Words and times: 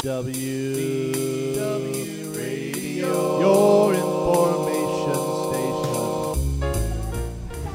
DW, 0.00 1.12
DW 1.56 2.34
Radio, 2.34 3.38
your 3.38 3.92
information 3.92 5.12
station. 5.50 6.62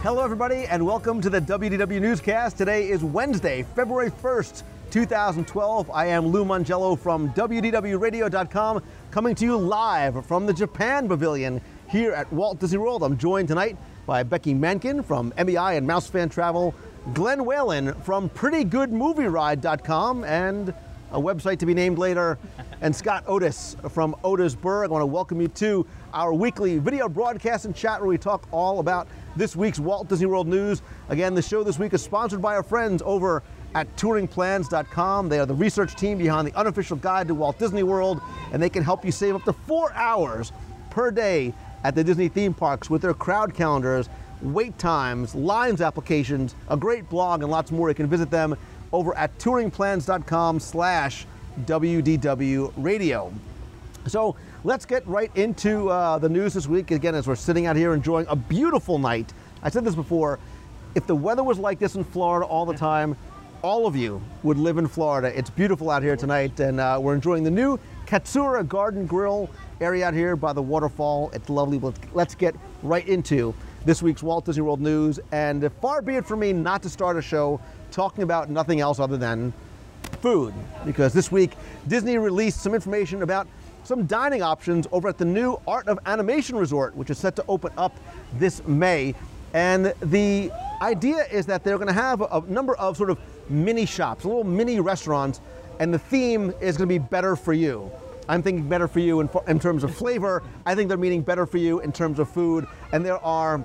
Hello, 0.01 0.23
everybody, 0.23 0.65
and 0.65 0.83
welcome 0.83 1.21
to 1.21 1.29
the 1.29 1.39
WDW 1.39 2.01
Newscast. 2.01 2.57
Today 2.57 2.89
is 2.89 3.03
Wednesday, 3.03 3.61
February 3.75 4.09
1st, 4.09 4.63
2012. 4.89 5.91
I 5.91 6.07
am 6.07 6.25
Lou 6.25 6.43
Mongello 6.43 6.97
from 6.97 7.29
WDWRadio.com, 7.33 8.81
coming 9.11 9.35
to 9.35 9.45
you 9.45 9.55
live 9.57 10.25
from 10.25 10.47
the 10.47 10.53
Japan 10.53 11.07
Pavilion 11.07 11.61
here 11.87 12.11
at 12.13 12.33
Walt 12.33 12.59
Disney 12.59 12.79
World. 12.79 13.03
I'm 13.03 13.19
joined 13.19 13.49
tonight 13.49 13.77
by 14.07 14.23
Becky 14.23 14.55
Mankin 14.55 15.05
from 15.05 15.31
MEI 15.37 15.77
and 15.77 15.85
Mouse 15.85 16.07
Fan 16.07 16.29
Travel, 16.29 16.73
Glenn 17.13 17.45
Whalen 17.45 17.93
from 18.01 18.31
PrettyGoodMovieRide.com, 18.31 20.23
and 20.23 20.73
a 21.15 21.21
website 21.21 21.57
to 21.59 21.65
be 21.65 21.73
named 21.73 21.97
later, 21.97 22.37
and 22.81 22.93
Scott 22.93 23.23
Otis 23.25 23.77
from 23.89 24.15
Otisburg. 24.23 24.83
I 24.83 24.87
want 24.89 25.01
to 25.01 25.05
welcome 25.05 25.39
you 25.39 25.47
to 25.47 25.87
our 26.13 26.33
weekly 26.33 26.77
video 26.77 27.07
broadcast 27.07 27.63
and 27.63 27.73
chat 27.73 28.01
where 28.01 28.09
we 28.09 28.17
talk 28.17 28.45
all 28.51 28.81
about 28.81 29.07
this 29.37 29.55
week's 29.55 29.79
Walt 29.79 30.09
Disney 30.09 30.25
World 30.25 30.45
news. 30.45 30.81
Again, 31.07 31.33
the 31.33 31.41
show 31.41 31.63
this 31.63 31.79
week 31.79 31.93
is 31.93 32.03
sponsored 32.03 32.41
by 32.41 32.53
our 32.53 32.63
friends 32.63 33.01
over 33.05 33.43
at 33.75 33.93
touringplans.com. 33.95 35.29
They 35.29 35.39
are 35.39 35.45
the 35.45 35.53
research 35.53 35.95
team 35.95 36.17
behind 36.17 36.49
the 36.49 36.53
unofficial 36.53 36.97
guide 36.97 37.29
to 37.29 37.33
Walt 37.33 37.57
Disney 37.57 37.83
World, 37.83 38.19
and 38.51 38.61
they 38.61 38.69
can 38.69 38.83
help 38.83 39.05
you 39.05 39.13
save 39.13 39.35
up 39.35 39.45
to 39.45 39.53
four 39.53 39.93
hours 39.93 40.51
per 40.89 41.11
day 41.11 41.53
at 41.85 41.95
the 41.95 42.03
Disney 42.03 42.27
theme 42.27 42.53
parks 42.53 42.89
with 42.89 43.01
their 43.01 43.13
crowd 43.13 43.53
calendars, 43.53 44.09
wait 44.41 44.77
times, 44.77 45.33
lines 45.33 45.79
applications, 45.79 46.55
a 46.69 46.75
great 46.75 47.09
blog, 47.09 47.41
and 47.41 47.49
lots 47.49 47.71
more. 47.71 47.87
You 47.87 47.95
can 47.95 48.07
visit 48.07 48.29
them 48.29 48.57
over 48.93 49.15
at 49.17 49.37
touringplans.com 49.37 50.59
slash 50.59 51.25
WDW 51.65 52.73
radio. 52.77 53.33
So 54.07 54.35
let's 54.63 54.85
get 54.85 55.05
right 55.07 55.31
into 55.35 55.89
uh, 55.89 56.19
the 56.19 56.29
news 56.29 56.53
this 56.53 56.67
week. 56.67 56.91
Again, 56.91 57.15
as 57.15 57.27
we're 57.27 57.35
sitting 57.35 57.65
out 57.65 57.75
here 57.75 57.93
enjoying 57.93 58.27
a 58.29 58.35
beautiful 58.35 58.99
night. 58.99 59.33
I 59.63 59.69
said 59.69 59.83
this 59.83 59.95
before, 59.95 60.39
if 60.93 61.07
the 61.07 61.15
weather 61.15 61.43
was 61.43 61.57
like 61.57 61.79
this 61.79 61.95
in 61.95 62.03
Florida 62.03 62.45
all 62.45 62.65
the 62.65 62.77
time, 62.77 63.17
all 63.61 63.87
of 63.87 63.95
you 63.95 64.21
would 64.43 64.57
live 64.57 64.77
in 64.77 64.87
Florida. 64.87 65.35
It's 65.37 65.49
beautiful 65.49 65.89
out 65.89 66.03
here 66.03 66.15
tonight, 66.15 66.59
and 66.59 66.79
uh, 66.79 66.99
we're 67.01 67.15
enjoying 67.15 67.43
the 67.43 67.51
new 67.51 67.79
Katsura 68.05 68.67
Garden 68.67 69.07
Grill 69.07 69.49
area 69.81 70.07
out 70.07 70.13
here 70.13 70.35
by 70.35 70.53
the 70.53 70.61
waterfall. 70.61 71.31
It's 71.33 71.49
lovely. 71.49 71.79
Let's, 71.79 71.99
let's 72.13 72.35
get 72.35 72.55
right 72.83 73.07
into 73.07 73.55
this 73.85 74.01
week's 74.01 74.23
Walt 74.23 74.45
Disney 74.45 74.63
World 74.63 74.81
news. 74.81 75.19
And 75.31 75.71
far 75.79 76.01
be 76.01 76.15
it 76.15 76.25
from 76.25 76.39
me 76.39 76.51
not 76.51 76.81
to 76.83 76.89
start 76.89 77.17
a 77.17 77.21
show 77.21 77.61
talking 77.91 78.23
about 78.23 78.49
nothing 78.49 78.79
else 78.79 78.99
other 78.99 79.15
than 79.15 79.53
food, 80.21 80.53
because 80.85 81.13
this 81.13 81.31
week 81.31 81.51
Disney 81.87 82.17
released 82.17 82.61
some 82.61 82.73
information 82.73 83.21
about 83.21 83.47
some 83.83 84.07
dining 84.07 84.41
options 84.41 84.87
over 84.91 85.07
at 85.07 85.19
the 85.19 85.25
new 85.25 85.59
Art 85.67 85.87
of 85.87 85.99
Animation 86.07 86.55
Resort, 86.55 86.95
which 86.95 87.11
is 87.11 87.19
set 87.19 87.35
to 87.35 87.45
open 87.47 87.71
up 87.77 87.95
this 88.39 88.65
May. 88.67 89.13
And 89.53 89.93
the 90.01 90.51
idea 90.81 91.25
is 91.31 91.45
that 91.45 91.63
they're 91.63 91.77
going 91.77 91.87
to 91.87 91.93
have 91.93 92.21
a 92.21 92.41
number 92.47 92.75
of 92.77 92.97
sort 92.97 93.11
of 93.11 93.19
mini 93.47 93.85
shops, 93.85 94.25
little 94.25 94.43
mini 94.43 94.79
restaurants, 94.79 95.39
and 95.79 95.93
the 95.93 95.99
theme 95.99 96.51
is 96.59 96.77
going 96.77 96.89
to 96.89 96.93
be 96.93 96.97
better 96.97 97.35
for 97.35 97.53
you. 97.53 97.91
I'm 98.27 98.41
thinking 98.41 98.67
better 98.67 98.87
for 98.87 98.99
you 98.99 99.19
in, 99.19 99.29
in 99.47 99.59
terms 99.59 99.83
of 99.83 99.95
flavor. 99.95 100.41
I 100.65 100.73
think 100.73 100.89
they're 100.89 100.97
meaning 100.97 101.21
better 101.21 101.45
for 101.45 101.57
you 101.59 101.81
in 101.81 101.91
terms 101.91 102.17
of 102.17 102.27
food. 102.27 102.65
And 102.91 103.05
there 103.05 103.23
are 103.23 103.63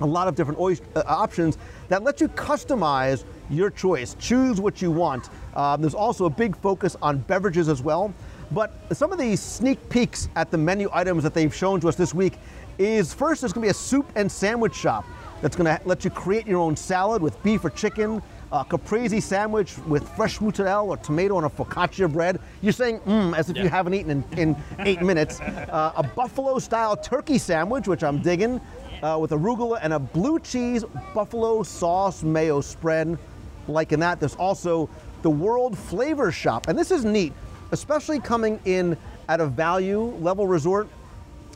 a 0.00 0.06
lot 0.06 0.28
of 0.28 0.34
different 0.34 0.60
uh, 0.60 1.02
options 1.06 1.58
that 1.88 2.02
let 2.02 2.20
you 2.20 2.28
customize 2.28 3.24
your 3.50 3.70
choice. 3.70 4.14
Choose 4.18 4.60
what 4.60 4.82
you 4.82 4.90
want. 4.90 5.30
Um, 5.54 5.80
there's 5.80 5.94
also 5.94 6.26
a 6.26 6.30
big 6.30 6.56
focus 6.56 6.96
on 7.02 7.18
beverages 7.18 7.68
as 7.68 7.82
well. 7.82 8.12
But 8.50 8.72
some 8.92 9.12
of 9.12 9.18
these 9.18 9.40
sneak 9.40 9.88
peeks 9.90 10.28
at 10.36 10.50
the 10.50 10.58
menu 10.58 10.88
items 10.92 11.22
that 11.22 11.34
they've 11.34 11.54
shown 11.54 11.80
to 11.80 11.88
us 11.88 11.96
this 11.96 12.14
week 12.14 12.34
is 12.78 13.12
first, 13.12 13.42
there's 13.42 13.52
going 13.52 13.62
to 13.62 13.66
be 13.66 13.70
a 13.70 13.74
soup 13.74 14.10
and 14.14 14.30
sandwich 14.30 14.74
shop 14.74 15.04
that's 15.42 15.56
going 15.56 15.66
to 15.66 15.86
let 15.86 16.04
you 16.04 16.10
create 16.10 16.46
your 16.46 16.60
own 16.60 16.76
salad 16.76 17.22
with 17.22 17.40
beef 17.42 17.64
or 17.64 17.70
chicken, 17.70 18.22
a 18.50 18.64
caprese 18.64 19.20
sandwich 19.20 19.76
with 19.86 20.08
fresh 20.16 20.40
mozzarella 20.40 20.88
or 20.88 20.96
tomato 20.96 21.36
on 21.36 21.44
a 21.44 21.50
focaccia 21.50 22.10
bread. 22.10 22.40
You're 22.62 22.72
saying 22.72 23.00
mmm 23.00 23.36
as 23.36 23.50
if 23.50 23.56
yeah. 23.56 23.64
you 23.64 23.68
haven't 23.68 23.94
eaten 23.94 24.24
in, 24.32 24.38
in 24.38 24.56
eight 24.80 25.02
minutes. 25.02 25.40
Uh, 25.68 25.92
a 25.96 26.02
buffalo 26.02 26.58
style 26.58 26.96
turkey 26.96 27.36
sandwich, 27.36 27.86
which 27.88 28.02
I'm 28.02 28.22
digging, 28.22 28.58
uh, 29.02 29.18
with 29.20 29.30
arugula 29.30 29.78
and 29.82 29.92
a 29.92 29.98
blue 29.98 30.38
cheese 30.38 30.84
buffalo 31.14 31.62
sauce 31.62 32.22
mayo 32.22 32.60
spread. 32.60 33.18
Liking 33.66 34.00
that. 34.00 34.18
There's 34.18 34.34
also 34.36 34.88
the 35.22 35.30
World 35.30 35.76
Flavor 35.76 36.32
Shop. 36.32 36.68
And 36.68 36.78
this 36.78 36.90
is 36.90 37.04
neat, 37.04 37.32
especially 37.70 38.18
coming 38.18 38.58
in 38.64 38.96
at 39.28 39.40
a 39.40 39.46
value 39.46 40.00
level 40.20 40.46
resort. 40.46 40.88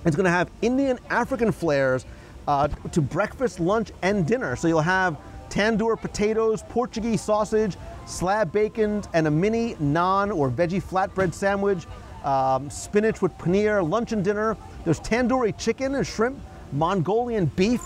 It's 0.05 0.17
going 0.17 0.25
to 0.25 0.31
have 0.31 0.51
Indian 0.61 0.99
African 1.11 1.53
flares 1.53 2.05
uh, 2.47 2.69
to 2.69 3.01
breakfast, 3.01 3.61
lunch, 3.61 3.93
and 4.03 4.27
dinner. 4.27 4.57
So 4.57 4.69
you'll 4.69 4.81
have 4.81 5.17
tandoor 5.49 6.01
potatoes, 6.01 6.63
Portuguese 6.69 7.21
sausage, 7.21 7.77
slab 8.07 8.53
bacon, 8.53 9.03
and 9.15 9.27
a 9.27 9.31
mini 9.31 9.75
naan 9.77 10.35
or 10.35 10.51
veggie 10.51 10.83
flatbread 10.83 11.33
sandwich, 11.33 11.87
um, 12.25 12.69
spinach 12.69 13.23
with 13.23 13.37
paneer, 13.39 13.89
lunch 13.89 14.13
and 14.13 14.25
dinner. 14.25 14.57
There's 14.85 15.01
tandoori 15.01 15.57
chicken 15.57 15.95
and 15.95 16.07
shrimp, 16.07 16.39
Mongolian 16.73 17.47
beef, 17.47 17.83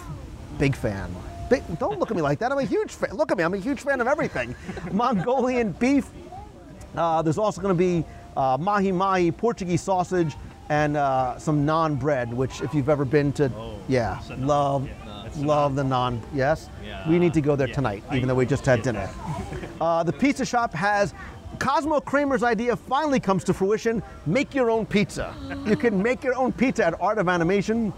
big 0.59 0.77
fan. 0.77 1.15
Big, 1.51 1.63
don't 1.79 1.99
look 1.99 2.11
at 2.11 2.17
me 2.17 2.23
like 2.23 2.39
that. 2.41 2.51
I'm 2.51 2.59
a 2.59 2.65
huge 2.65 2.91
fan. 2.91 3.11
Look 3.13 3.31
at 3.31 3.39
me. 3.39 3.45
I'm 3.45 3.55
a 3.55 3.59
huge 3.59 3.81
fan 3.81 4.01
of 4.01 4.07
everything. 4.07 4.55
Mongolian 4.93 5.73
beef. 5.73 6.09
Uh, 6.97 7.23
there's 7.23 7.39
also 7.39 7.61
going 7.61 7.75
to 7.75 7.79
be 7.79 8.05
uh, 8.37 8.57
mahi 8.59 8.91
mahi, 8.93 9.31
Portuguese 9.31 9.83
sausage, 9.83 10.35
and 10.69 10.97
uh, 10.97 11.39
some 11.39 11.67
naan 11.67 11.99
bread. 11.99 12.33
Which, 12.33 12.61
if 12.63 12.75
you've 12.75 12.89
ever 12.89 13.05
been 13.05 13.33
to, 13.35 13.53
oh, 13.57 13.79
yeah, 13.89 14.21
love, 14.39 14.87
yeah, 14.87 15.29
love 15.37 15.77
the 15.77 15.83
naan. 15.83 16.21
Yes, 16.35 16.69
yeah. 16.85 17.09
we 17.09 17.19
need 17.19 17.35
to 17.35 17.41
go 17.41 17.55
there 17.55 17.69
yeah. 17.69 17.75
tonight, 17.75 18.03
even 18.13 18.29
though 18.29 18.35
we 18.35 18.47
just 18.47 18.67
had 18.67 18.83
dinner. 18.83 19.09
Uh, 19.79 20.03
the 20.03 20.13
pizza 20.13 20.43
shop 20.43 20.73
has 20.73 21.13
Cosmo 21.59 22.01
Kramer's 22.01 22.43
idea 22.43 22.75
finally 22.75 23.21
comes 23.21 23.45
to 23.45 23.53
fruition. 23.53 24.03
Make 24.25 24.55
your 24.55 24.71
own 24.71 24.87
pizza. 24.87 25.35
You 25.67 25.77
can 25.77 26.03
make 26.03 26.25
your 26.25 26.35
own 26.35 26.51
pizza 26.53 26.87
at 26.87 26.99
Art 26.99 27.19
of 27.19 27.29
Animation. 27.29 27.93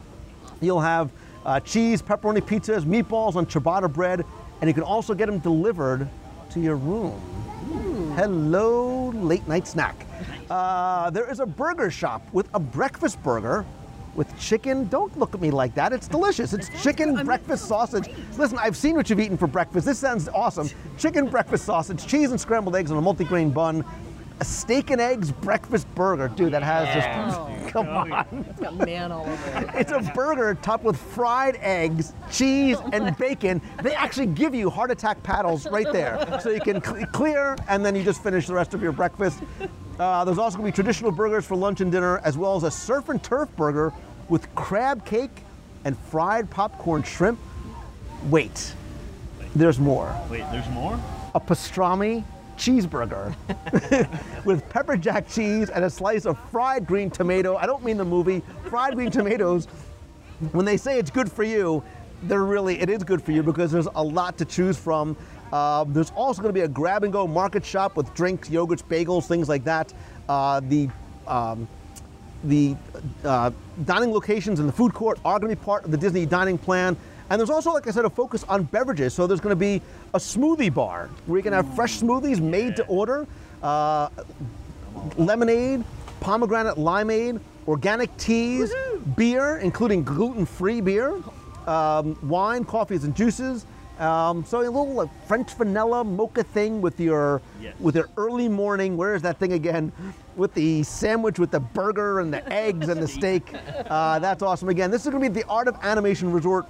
You'll 0.61 0.81
have 0.81 1.11
uh, 1.45 1.61
cheese, 1.61 2.03
pepperoni 2.03 2.41
pizzas, 2.41 2.85
meatballs 2.85 3.37
on 3.37 3.47
ciabatta 3.47 3.93
bread, 3.93 4.25
and 4.61 4.69
you 4.69 4.75
can 4.75 4.83
also 4.83 5.15
get 5.15 5.27
them 5.27 5.39
delivered 5.39 6.09
to 6.51 6.61
your 6.61 6.77
room. 6.77 7.21
Ooh. 7.71 8.13
Hello, 8.15 9.09
late 9.11 9.47
night 9.47 9.67
snack. 9.69 10.07
Uh, 10.51 11.11
there 11.11 11.31
is 11.31 11.41
a 11.41 11.47
burger 11.47 11.91
shop 11.91 12.27
with 12.33 12.49
a 12.55 12.61
breakfast 12.61 13.23
burger 13.23 13.65
with 14.15 14.37
chicken. 14.41 14.89
Don't 14.89 15.17
look 15.17 15.35
at 15.35 15.41
me 15.41 15.51
like 15.51 15.75
that. 15.77 15.93
It's 15.93 16.09
delicious. 16.09 16.53
It's 16.53 16.69
chicken 16.83 17.25
breakfast 17.25 17.67
sausage. 17.67 18.09
Listen, 18.37 18.59
I've 18.59 18.77
seen 18.77 18.97
what 18.97 19.09
you've 19.09 19.21
eaten 19.21 19.39
for 19.39 19.47
breakfast. 19.47 19.87
This 19.87 19.99
sounds 19.99 20.29
awesome. 20.29 20.69
Chicken 20.99 21.29
breakfast 21.29 21.65
sausage, 21.65 22.05
cheese 22.07 22.33
and 22.33 22.41
scrambled 22.41 22.75
eggs 22.75 22.91
on 22.91 22.99
a 22.99 23.03
multigrain 23.03 23.55
bun, 23.55 23.85
a 24.41 24.45
steak 24.45 24.91
and 24.91 25.01
eggs 25.01 25.31
breakfast 25.31 25.93
burger. 25.95 26.29
Dude, 26.29 26.53
that 26.53 26.63
has 26.63 26.89
yeah. 26.89 27.29
just, 27.29 27.58
come 27.73 27.89
on. 27.89 28.47
It's 28.49 28.61
got 28.61 28.77
man 28.77 29.13
all 29.13 29.27
over 29.27 29.59
it. 29.59 29.71
It's 29.75 29.93
a 29.93 30.01
burger 30.15 30.55
topped 30.63 30.85
with 30.85 30.97
fried 30.97 31.57
eggs, 31.61 32.15
cheese, 32.31 32.79
and 32.93 33.17
bacon. 33.19 33.61
They 33.83 33.95
actually 33.95 34.27
give 34.27 34.55
you 34.55 34.71
heart 34.71 34.91
attack 34.91 35.23
paddles 35.23 35.67
right 35.71 35.91
there. 35.93 36.41
So 36.43 36.51
you 36.51 36.61
can 36.61 36.83
cl- 36.83 37.07
clear 37.09 37.57
and 37.69 37.85
then 37.85 37.95
you 37.95 38.03
just 38.03 38.23
finish 38.23 38.47
the 38.47 38.55
rest 38.55 38.75
of 38.75 38.83
your 38.83 38.93
breakfast. 38.93 39.41
Uh, 39.99 40.25
there's 40.25 40.39
also 40.39 40.57
going 40.57 40.71
to 40.71 40.73
be 40.73 40.83
traditional 40.83 41.11
burgers 41.11 41.45
for 41.45 41.57
lunch 41.57 41.81
and 41.81 41.91
dinner, 41.91 42.19
as 42.19 42.39
well 42.39 42.57
as 42.57 42.63
a 42.63 42.71
surf 42.71 43.09
and 43.09 43.23
turf 43.23 43.49
burger 43.57 43.93
with 44.29 44.53
crab 44.55 45.05
cake 45.05 45.43
and 45.85 45.99
fried 45.99 46.49
popcorn 46.51 47.03
shrimp. 47.03 47.39
Wait, 48.31 48.75
there's 49.55 49.79
more. 49.79 50.15
Wait, 50.31 50.45
there's 50.53 50.69
more? 50.71 50.99
A 51.35 51.41
pastrami 51.41 52.25
cheeseburger 52.59 53.35
with 54.45 54.69
pepper 54.69 54.97
jack 54.97 55.29
cheese 55.29 55.71
and 55.71 55.85
a 55.85 55.91
slice 55.91 56.27
of 56.27 56.39
fried 56.51 56.87
green 56.87 57.11
tomato. 57.11 57.57
I 57.57 57.67
don't 57.67 57.85
mean 57.85 57.97
the 57.97 58.05
movie, 58.05 58.43
fried 58.69 58.95
green 58.95 59.11
tomatoes. 59.11 59.67
When 60.53 60.65
they 60.65 60.77
say 60.77 60.99
it's 60.99 61.11
good 61.11 61.31
for 61.31 61.45
you, 61.45 61.83
they're 62.25 62.45
really, 62.45 62.81
it 62.81 62.91
is 62.91 63.05
good 63.05 63.23
for 63.23 63.33
you 63.33 63.43
because 63.43 63.71
there's 63.71 63.89
a 63.95 64.03
lot 64.03 64.37
to 64.39 64.45
choose 64.45 64.77
from. 64.77 65.17
Uh, 65.53 65.85
there's 65.85 66.11
also 66.11 66.43
going 66.43 66.53
to 66.53 66.59
be 66.59 66.65
a 66.65 66.69
grab 66.69 67.05
and 67.05 67.13
go 67.13 67.27
market 67.27 67.65
shop 67.65 67.97
with 67.97 68.13
drinks, 68.15 68.49
yogurts, 68.49 68.83
bagels, 68.83 69.27
things 69.27 69.49
like 69.49 69.65
that. 69.65 69.93
Uh, 70.29 70.61
the 70.61 70.89
um, 71.27 71.69
the 72.45 72.77
uh, 73.25 73.51
dining 73.85 74.13
locations 74.13 74.61
in 74.61 74.67
the 74.67 74.73
food 74.73 74.95
court 74.95 75.19
are 75.25 75.39
going 75.39 75.51
to 75.51 75.57
be 75.57 75.65
part 75.65 75.85
of 75.85 75.91
the 75.91 75.97
Disney 75.97 76.25
dining 76.25 76.57
plan. 76.57 76.97
And 77.31 77.39
there's 77.39 77.51
also, 77.51 77.73
like 77.73 77.87
I 77.87 77.91
said, 77.91 78.05
a 78.05 78.11
focus 78.11 78.45
on 78.49 78.65
beverages. 78.65 79.13
So 79.15 79.27
there's 79.27 79.41
going 79.41 79.53
to 79.53 79.57
be 79.57 79.83
a 80.15 80.19
smoothie 80.19 80.73
bar 80.73 81.11
where 81.27 81.39
you 81.39 81.43
can 81.43 81.53
have 81.53 81.73
fresh 81.75 81.99
smoothies 82.01 82.41
made 82.41 82.77
to 82.77 82.87
order, 82.87 83.27
uh, 83.63 84.09
lemonade, 85.17 85.85
pomegranate 86.21 86.77
limeade, 86.77 87.41
organic 87.67 88.15
teas, 88.17 88.73
beer, 89.17 89.59
including 89.59 90.03
gluten-free 90.05 90.81
beer, 90.81 91.23
um, 91.67 92.17
wine, 92.29 92.65
coffees 92.65 93.05
and 93.05 93.15
juices, 93.15 93.65
Um, 93.99 94.45
so 94.45 94.61
a 94.61 94.63
little 94.63 94.93
like, 94.95 95.09
French 95.27 95.53
vanilla 95.55 96.05
mocha 96.05 96.45
thing 96.45 96.81
with 96.81 97.01
your 97.01 97.43
Yes. 97.61 97.75
with 97.81 97.97
your 97.97 98.09
early 98.17 98.49
morning. 98.49 98.97
Where 98.97 99.17
is 99.17 99.23
that 99.23 99.41
thing 99.41 99.55
again? 99.55 99.91
With 100.37 100.55
the 100.55 100.85
sandwich, 100.85 101.41
with 101.41 101.51
the 101.51 101.59
burger 101.59 102.21
and 102.21 102.33
the 102.33 102.49
eggs 102.49 102.89
and 102.89 103.03
the 103.03 103.09
steak. 103.19 103.53
Uh, 103.91 104.21
that's 104.21 104.41
awesome. 104.41 104.69
Again, 104.69 104.93
this 104.93 105.05
is 105.05 105.11
going 105.11 105.25
to 105.25 105.29
be 105.29 105.41
the 105.41 105.49
Art 105.49 105.67
of 105.67 105.75
Animation 105.83 106.31
Resort 106.31 106.67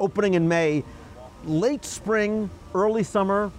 opening 0.00 0.34
in 0.34 0.48
May. 0.48 0.84
Late 1.44 1.84
spring, 1.84 2.50
early 2.74 3.02
summer, 3.02 3.50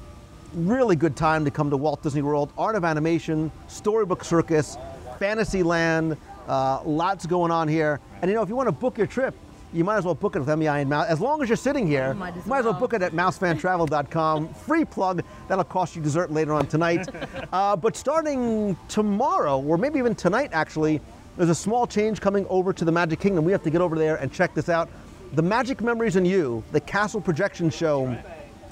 really 0.53 0.95
good 0.95 1.15
time 1.15 1.45
to 1.45 1.51
come 1.51 1.69
to 1.69 1.77
Walt 1.77 2.01
Disney 2.03 2.21
World. 2.21 2.51
Art 2.57 2.75
of 2.75 2.83
Animation, 2.83 3.51
Storybook 3.67 4.23
Circus, 4.23 4.77
Fantasyland, 5.19 6.17
uh, 6.47 6.81
lots 6.83 7.25
going 7.25 7.51
on 7.51 7.67
here. 7.67 7.99
And 8.21 8.29
you 8.29 8.35
know, 8.35 8.41
if 8.41 8.49
you 8.49 8.55
want 8.55 8.67
to 8.67 8.71
book 8.73 8.97
your 8.97 9.07
trip, 9.07 9.35
you 9.73 9.83
might 9.83 9.97
as 9.97 10.05
well 10.05 10.15
book 10.15 10.35
it 10.35 10.39
with 10.39 10.57
MEI 10.57 10.81
and 10.81 10.89
Mouse. 10.89 11.07
As 11.07 11.19
long 11.19 11.43
as 11.43 11.49
you're 11.49 11.57
sitting 11.57 11.85
here, 11.85 12.13
Might 12.13 12.35
as 12.37 12.45
you 12.45 12.49
might 12.49 12.59
as 12.59 12.63
well 12.65 12.73
well. 12.73 12.79
book 12.79 12.93
it 12.93 13.01
at 13.01 13.11
mousefantravel.com. 13.11 14.53
Free 14.53 14.85
plug. 14.85 15.23
That'll 15.49 15.65
cost 15.65 15.95
you 15.95 16.01
dessert 16.01 16.31
later 16.31 16.53
on 16.53 16.67
tonight. 16.67 17.07
uh, 17.53 17.75
but 17.75 17.97
starting 17.97 18.77
tomorrow, 18.87 19.59
or 19.61 19.77
maybe 19.77 19.99
even 19.99 20.15
tonight 20.15 20.51
actually, 20.53 21.01
there's 21.35 21.49
a 21.49 21.55
small 21.55 21.85
change 21.85 22.21
coming 22.21 22.45
over 22.49 22.71
to 22.73 22.85
the 22.85 22.91
Magic 22.91 23.19
Kingdom. 23.19 23.43
We 23.43 23.51
have 23.51 23.63
to 23.63 23.69
get 23.69 23.81
over 23.81 23.97
there 23.97 24.15
and 24.15 24.31
check 24.31 24.53
this 24.53 24.69
out. 24.69 24.89
The 25.33 25.41
Magic 25.41 25.81
Memories 25.81 26.15
and 26.15 26.25
You, 26.25 26.63
the 26.71 26.79
Castle 26.79 27.19
Projection 27.19 27.69
Show, 27.69 28.07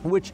which 0.03 0.31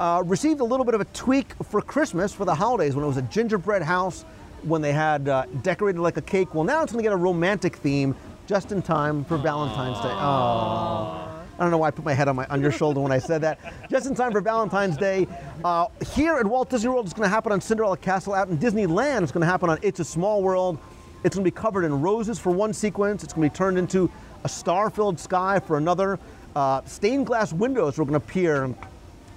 uh, 0.00 0.22
received 0.26 0.60
a 0.60 0.64
little 0.64 0.84
bit 0.84 0.94
of 0.94 1.00
a 1.00 1.04
tweak 1.06 1.54
for 1.64 1.80
Christmas 1.80 2.32
for 2.32 2.44
the 2.44 2.54
holidays 2.54 2.94
when 2.94 3.04
it 3.04 3.08
was 3.08 3.18
a 3.18 3.22
gingerbread 3.22 3.82
house, 3.82 4.24
when 4.62 4.82
they 4.82 4.92
had 4.92 5.28
uh, 5.28 5.46
decorated 5.62 6.00
like 6.00 6.16
a 6.16 6.22
cake. 6.22 6.54
Well, 6.54 6.64
now 6.64 6.82
it's 6.82 6.92
going 6.92 7.02
to 7.02 7.06
get 7.06 7.12
a 7.12 7.16
romantic 7.16 7.76
theme 7.76 8.16
just 8.46 8.72
in 8.72 8.82
time 8.82 9.24
for 9.24 9.36
Valentine's 9.36 10.00
Day. 10.00 10.10
Oh. 10.10 11.26
I 11.60 11.62
don't 11.62 11.70
know 11.70 11.78
why 11.78 11.88
I 11.88 11.90
put 11.90 12.06
my 12.06 12.14
head 12.14 12.26
on 12.26 12.36
my 12.36 12.46
on 12.46 12.62
your 12.62 12.72
shoulder 12.72 13.00
when 13.00 13.12
I 13.12 13.18
said 13.18 13.42
that. 13.42 13.58
Just 13.90 14.06
in 14.06 14.14
time 14.14 14.32
for 14.32 14.40
Valentine's 14.40 14.96
Day. 14.96 15.26
Uh, 15.62 15.88
here 16.14 16.36
at 16.36 16.46
Walt 16.46 16.70
Disney 16.70 16.88
World, 16.88 17.04
it's 17.04 17.12
going 17.12 17.26
to 17.26 17.30
happen 17.30 17.52
on 17.52 17.60
Cinderella 17.60 17.98
Castle. 17.98 18.32
Out 18.32 18.48
in 18.48 18.56
Disneyland, 18.56 19.24
it's 19.24 19.30
going 19.30 19.42
to 19.42 19.46
happen 19.46 19.68
on 19.68 19.78
It's 19.82 20.00
a 20.00 20.04
Small 20.04 20.42
World. 20.42 20.78
It's 21.22 21.36
going 21.36 21.44
to 21.44 21.50
be 21.50 21.54
covered 21.54 21.84
in 21.84 22.00
roses 22.00 22.38
for 22.38 22.50
one 22.50 22.72
sequence. 22.72 23.22
It's 23.22 23.34
going 23.34 23.46
to 23.46 23.52
be 23.52 23.58
turned 23.58 23.76
into 23.76 24.10
a 24.44 24.48
star-filled 24.48 25.18
sky 25.18 25.60
for 25.60 25.76
another. 25.76 26.18
Uh, 26.56 26.82
stained 26.84 27.26
glass 27.26 27.52
windows 27.52 27.98
are 27.98 28.04
going 28.04 28.18
to 28.18 28.24
appear 28.24 28.74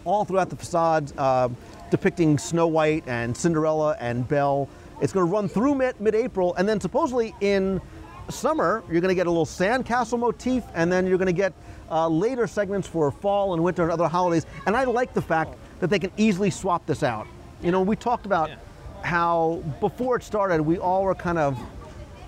all 0.05 0.25
throughout 0.25 0.49
the 0.49 0.55
facades, 0.55 1.13
uh, 1.17 1.49
depicting 1.91 2.37
Snow 2.37 2.67
White 2.67 3.03
and 3.07 3.35
Cinderella 3.35 3.95
and 3.99 4.27
Belle. 4.27 4.67
It's 5.01 5.13
going 5.13 5.25
to 5.25 5.31
run 5.31 5.47
through 5.47 5.75
mid- 5.75 5.99
mid-April, 5.99 6.55
and 6.55 6.67
then 6.67 6.79
supposedly 6.79 7.35
in 7.41 7.81
summer 8.29 8.83
you're 8.89 9.01
going 9.01 9.09
to 9.09 9.15
get 9.15 9.27
a 9.27 9.29
little 9.29 9.45
sandcastle 9.45 10.19
motif, 10.19 10.63
and 10.73 10.91
then 10.91 11.05
you're 11.05 11.17
going 11.17 11.27
to 11.27 11.33
get 11.33 11.53
uh, 11.91 12.07
later 12.07 12.47
segments 12.47 12.87
for 12.87 13.11
fall 13.11 13.53
and 13.53 13.63
winter 13.63 13.83
and 13.83 13.91
other 13.91 14.07
holidays. 14.07 14.45
And 14.65 14.75
I 14.75 14.85
like 14.85 15.13
the 15.13 15.21
fact 15.21 15.55
that 15.79 15.89
they 15.89 15.99
can 15.99 16.11
easily 16.17 16.49
swap 16.49 16.85
this 16.85 17.03
out. 17.03 17.27
You 17.61 17.71
know, 17.71 17.81
we 17.81 17.95
talked 17.95 18.25
about 18.25 18.49
how 19.03 19.61
before 19.79 20.15
it 20.15 20.23
started, 20.23 20.61
we 20.61 20.77
all 20.77 21.03
were 21.03 21.15
kind 21.15 21.37
of 21.37 21.59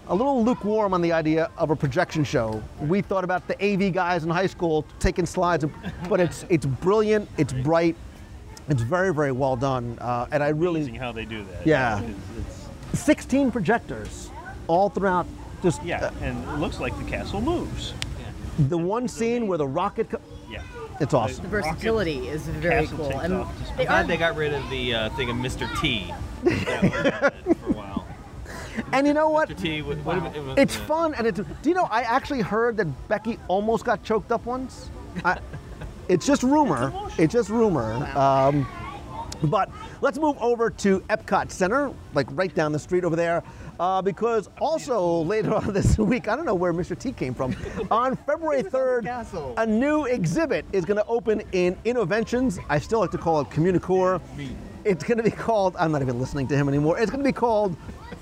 a 0.07 0.15
little 0.15 0.43
lukewarm 0.43 0.93
on 0.93 1.01
the 1.01 1.11
idea 1.11 1.49
of 1.57 1.71
a 1.71 1.75
projection 1.75 2.23
show. 2.23 2.61
We 2.81 3.01
thought 3.01 3.23
about 3.23 3.47
the 3.47 3.55
AV 3.63 3.93
guys 3.93 4.23
in 4.23 4.29
high 4.29 4.47
school 4.47 4.85
taking 4.99 5.25
slides, 5.25 5.65
but 6.09 6.19
it's 6.19 6.45
it's 6.49 6.65
brilliant, 6.65 7.27
it's 7.37 7.53
bright, 7.53 7.95
it's 8.69 8.81
very 8.81 9.13
very 9.13 9.31
well 9.31 9.55
done, 9.55 9.97
uh, 9.99 10.27
and 10.31 10.43
I 10.43 10.49
really 10.49 10.81
Amazing 10.81 10.95
how 10.95 11.11
they 11.11 11.25
do 11.25 11.43
that. 11.45 11.65
Yeah. 11.65 12.01
It's, 12.01 12.99
16 12.99 13.51
projectors 13.51 14.29
all 14.67 14.89
throughout. 14.89 15.25
Just 15.61 15.79
it's, 15.79 15.87
yeah, 15.87 16.11
and 16.21 16.41
it 16.49 16.59
looks 16.59 16.79
like 16.79 16.97
the 16.97 17.03
castle 17.09 17.41
moves. 17.41 17.93
the 18.69 18.77
one 18.77 19.07
scene 19.07 19.47
where 19.47 19.57
the 19.57 19.67
rocket. 19.67 20.09
Co- 20.09 20.21
Yeah. 20.49 20.61
it's 21.01 21.13
awesome. 21.13 21.43
The 21.43 21.49
versatility 21.49 22.27
is 22.29 22.43
very 22.47 22.87
cool. 22.87 23.19
And 23.19 23.33
they 23.77 23.85
I'm 23.85 23.87
glad 23.87 24.05
are 24.05 24.07
they 24.07 24.17
got 24.17 24.35
rid 24.37 24.53
of 24.53 24.69
the 24.69 24.93
uh, 24.95 25.09
thing 25.11 25.29
of 25.29 25.35
Mr. 25.37 25.67
T. 25.81 26.13
That 26.43 26.83
was 26.83 26.93
on 26.93 27.51
it 27.51 27.57
for 27.57 27.69
a 27.69 27.73
while. 27.73 28.05
And 28.91 29.05
you 29.07 29.13
know 29.13 29.29
what? 29.29 29.55
T. 29.57 29.81
What, 29.81 29.97
what, 29.99 30.35
it 30.35 30.43
was- 30.43 30.57
It's 30.57 30.75
yeah. 30.77 30.85
fun, 30.85 31.13
and 31.15 31.27
it's. 31.27 31.39
Do 31.39 31.69
you 31.69 31.75
know? 31.75 31.87
I 31.91 32.01
actually 32.01 32.41
heard 32.41 32.77
that 32.77 33.07
Becky 33.07 33.37
almost 33.47 33.85
got 33.85 34.03
choked 34.03 34.31
up 34.31 34.45
once. 34.45 34.89
I, 35.23 35.39
it's 36.09 36.25
just 36.25 36.43
rumor. 36.43 36.93
It's 37.17 37.33
just 37.33 37.49
rumor. 37.49 37.93
Um, 38.17 38.67
but 39.43 39.69
let's 40.01 40.17
move 40.17 40.37
over 40.39 40.69
to 40.69 40.99
Epcot 41.01 41.51
Center, 41.51 41.91
like 42.13 42.27
right 42.31 42.53
down 42.53 42.71
the 42.71 42.79
street 42.79 43.03
over 43.03 43.15
there, 43.15 43.43
uh, 43.79 44.01
because 44.01 44.49
also 44.59 45.21
later 45.23 45.53
on 45.53 45.73
this 45.73 45.97
week, 45.97 46.27
I 46.27 46.35
don't 46.35 46.45
know 46.45 46.55
where 46.55 46.73
Mr. 46.73 46.97
T 46.97 47.11
came 47.11 47.33
from. 47.33 47.55
On 47.91 48.15
February 48.15 48.63
3rd, 48.63 49.53
a 49.57 49.65
new 49.65 50.05
exhibit 50.05 50.65
is 50.71 50.85
going 50.85 50.97
to 50.97 51.05
open 51.05 51.41
in 51.51 51.75
Innoventions. 51.85 52.59
I 52.69 52.79
still 52.79 52.99
like 53.01 53.11
to 53.11 53.17
call 53.17 53.41
it 53.41 53.49
Communicore. 53.49 54.21
It's 54.85 55.03
going 55.03 55.17
to 55.17 55.23
be 55.23 55.31
called. 55.31 55.75
I'm 55.77 55.91
not 55.91 56.01
even 56.01 56.19
listening 56.19 56.47
to 56.47 56.55
him 56.55 56.69
anymore. 56.69 56.97
It's 56.97 57.11
going 57.11 57.23
to 57.23 57.27
be 57.27 57.33
called. 57.33 57.75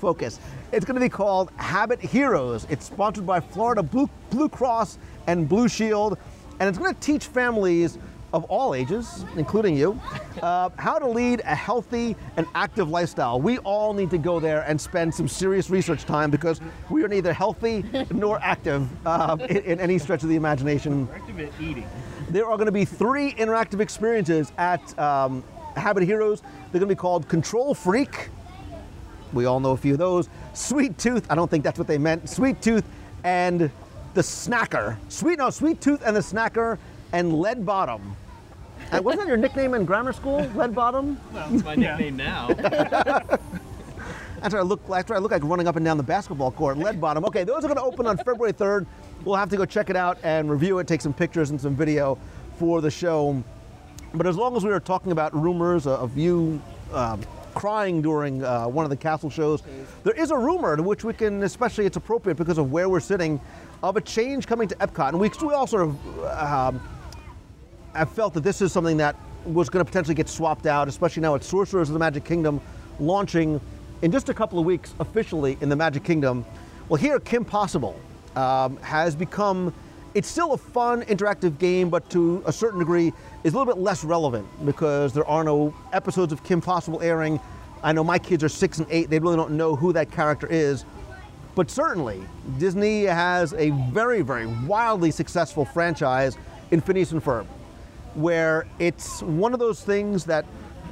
Focus. 0.04 0.38
It's 0.70 0.84
going 0.84 0.96
to 0.96 1.00
be 1.00 1.08
called 1.08 1.50
Habit 1.56 1.98
Heroes. 1.98 2.66
It's 2.68 2.84
sponsored 2.84 3.24
by 3.24 3.40
Florida 3.40 3.82
Blue, 3.82 4.10
Blue 4.28 4.50
Cross 4.50 4.98
and 5.26 5.48
Blue 5.48 5.66
Shield, 5.66 6.18
and 6.60 6.68
it's 6.68 6.76
going 6.76 6.94
to 6.94 7.00
teach 7.00 7.24
families 7.24 7.96
of 8.34 8.44
all 8.44 8.74
ages, 8.74 9.24
including 9.36 9.74
you, 9.74 9.98
uh, 10.42 10.68
how 10.76 10.98
to 10.98 11.08
lead 11.08 11.40
a 11.46 11.54
healthy 11.54 12.16
and 12.36 12.46
active 12.54 12.90
lifestyle. 12.90 13.40
We 13.40 13.56
all 13.60 13.94
need 13.94 14.10
to 14.10 14.18
go 14.18 14.40
there 14.40 14.60
and 14.68 14.78
spend 14.78 15.14
some 15.14 15.26
serious 15.26 15.70
research 15.70 16.04
time 16.04 16.30
because 16.30 16.60
we 16.90 17.02
are 17.02 17.08
neither 17.08 17.32
healthy 17.32 17.82
nor 18.10 18.38
active 18.42 18.86
uh, 19.06 19.38
in, 19.48 19.56
in 19.56 19.80
any 19.80 19.98
stretch 19.98 20.22
of 20.22 20.28
the 20.28 20.36
imagination. 20.36 21.08
Active 21.14 21.40
at 21.40 21.52
eating. 21.58 21.88
There 22.28 22.44
are 22.44 22.58
going 22.58 22.66
to 22.66 22.72
be 22.72 22.84
three 22.84 23.32
interactive 23.36 23.80
experiences 23.80 24.52
at 24.58 24.98
um, 24.98 25.42
Habit 25.76 26.02
Heroes. 26.02 26.42
They're 26.42 26.80
going 26.80 26.90
to 26.90 26.94
be 26.94 26.94
called 26.94 27.26
Control 27.26 27.74
Freak. 27.74 28.28
We 29.34 29.46
all 29.46 29.60
know 29.60 29.72
a 29.72 29.76
few 29.76 29.92
of 29.92 29.98
those. 29.98 30.28
Sweet 30.52 30.96
Tooth. 30.98 31.26
I 31.30 31.34
don't 31.34 31.50
think 31.50 31.64
that's 31.64 31.78
what 31.78 31.88
they 31.88 31.98
meant. 31.98 32.28
Sweet 32.28 32.60
Tooth 32.62 32.84
and 33.24 33.70
the 34.14 34.20
Snacker. 34.20 34.96
Sweet 35.08 35.38
no, 35.38 35.50
Sweet 35.50 35.80
Tooth 35.80 36.02
and 36.04 36.14
the 36.14 36.20
Snacker 36.20 36.78
and 37.12 37.40
Lead 37.40 37.66
Bottom. 37.66 38.16
Uh, 38.92 39.00
wasn't 39.02 39.22
that 39.22 39.28
your 39.28 39.36
nickname 39.36 39.74
in 39.74 39.84
grammar 39.84 40.12
school? 40.12 40.40
Lead 40.54 40.74
Bottom. 40.74 41.18
Well, 41.32 41.54
it's 41.54 41.64
my 41.64 41.74
nickname 41.74 42.16
now. 42.16 42.48
after 44.44 44.58
I 44.58 44.62
look. 44.62 44.80
after 44.90 45.14
I 45.14 45.18
look 45.18 45.32
like 45.32 45.42
running 45.42 45.66
up 45.66 45.76
and 45.76 45.84
down 45.84 45.96
the 45.96 46.02
basketball 46.02 46.52
court. 46.52 46.78
Lead 46.78 47.00
bottom. 47.00 47.24
Okay, 47.24 47.44
those 47.44 47.64
are 47.64 47.68
going 47.68 47.76
to 47.76 47.82
open 47.82 48.06
on 48.06 48.16
February 48.18 48.52
3rd. 48.52 48.86
We'll 49.24 49.36
have 49.36 49.48
to 49.48 49.56
go 49.56 49.64
check 49.64 49.90
it 49.90 49.96
out 49.96 50.18
and 50.22 50.50
review 50.50 50.78
it, 50.78 50.86
take 50.86 51.00
some 51.00 51.14
pictures 51.14 51.50
and 51.50 51.60
some 51.60 51.74
video 51.74 52.18
for 52.58 52.80
the 52.82 52.90
show. 52.90 53.42
But 54.12 54.26
as 54.26 54.36
long 54.36 54.54
as 54.56 54.62
we 54.62 54.70
were 54.70 54.80
talking 54.80 55.12
about 55.12 55.34
rumors 55.34 55.86
of 55.86 56.16
you 56.16 56.60
um, 56.92 57.22
crying 57.54 58.02
during 58.02 58.44
uh, 58.44 58.66
one 58.66 58.84
of 58.84 58.90
the 58.90 58.96
castle 58.96 59.30
shows, 59.30 59.62
there 60.02 60.14
is 60.14 60.30
a 60.30 60.36
rumor 60.36 60.76
to 60.76 60.82
which 60.82 61.04
we 61.04 61.12
can, 61.12 61.42
especially 61.42 61.86
it's 61.86 61.96
appropriate 61.96 62.36
because 62.36 62.58
of 62.58 62.72
where 62.72 62.88
we're 62.88 63.00
sitting, 63.00 63.40
of 63.82 63.96
a 63.96 64.00
change 64.00 64.46
coming 64.46 64.68
to 64.68 64.74
Epcot. 64.76 65.10
And 65.10 65.20
we, 65.20 65.30
we 65.42 65.54
all 65.54 65.66
sort 65.66 65.82
of 65.82 66.24
um, 66.24 66.80
I 67.94 68.04
felt 68.04 68.34
that 68.34 68.42
this 68.42 68.60
is 68.60 68.72
something 68.72 68.96
that 68.96 69.14
was 69.44 69.70
going 69.70 69.84
to 69.84 69.88
potentially 69.88 70.16
get 70.16 70.28
swapped 70.28 70.66
out, 70.66 70.88
especially 70.88 71.22
now 71.22 71.36
it's 71.36 71.46
Sorcerers 71.46 71.88
of 71.88 71.92
the 71.92 71.98
Magic 71.98 72.24
Kingdom 72.24 72.60
launching 72.98 73.60
in 74.02 74.10
just 74.10 74.28
a 74.28 74.34
couple 74.34 74.58
of 74.58 74.64
weeks 74.64 74.94
officially 74.98 75.56
in 75.60 75.68
the 75.68 75.76
Magic 75.76 76.02
Kingdom. 76.02 76.44
Well, 76.88 77.00
here, 77.00 77.20
Kim 77.20 77.44
Possible 77.44 77.98
um, 78.34 78.76
has 78.78 79.14
become, 79.14 79.72
it's 80.14 80.28
still 80.28 80.52
a 80.52 80.58
fun, 80.58 81.02
interactive 81.02 81.58
game, 81.58 81.90
but 81.90 82.08
to 82.10 82.42
a 82.46 82.52
certain 82.52 82.78
degree 82.78 83.12
is 83.42 83.52
a 83.52 83.58
little 83.58 83.72
bit 83.72 83.82
less 83.82 84.04
relevant 84.04 84.46
because 84.64 85.12
there 85.12 85.26
are 85.26 85.42
no 85.42 85.74
episodes 85.92 86.32
of 86.32 86.42
Kim 86.44 86.60
Possible 86.60 87.02
airing. 87.02 87.40
I 87.82 87.92
know 87.92 88.04
my 88.04 88.18
kids 88.18 88.44
are 88.44 88.48
six 88.48 88.78
and 88.78 88.86
eight, 88.90 89.10
they 89.10 89.18
really 89.18 89.36
don't 89.36 89.52
know 89.52 89.74
who 89.74 89.92
that 89.92 90.10
character 90.12 90.46
is. 90.48 90.84
But 91.56 91.70
certainly, 91.70 92.22
Disney 92.58 93.04
has 93.04 93.52
a 93.54 93.70
very, 93.92 94.22
very 94.22 94.46
wildly 94.46 95.10
successful 95.10 95.64
franchise 95.64 96.36
in 96.70 96.80
Phineas 96.80 97.12
and 97.12 97.22
Ferb, 97.22 97.46
where 98.14 98.66
it's 98.78 99.22
one 99.22 99.52
of 99.52 99.58
those 99.58 99.82
things 99.82 100.24
that 100.24 100.44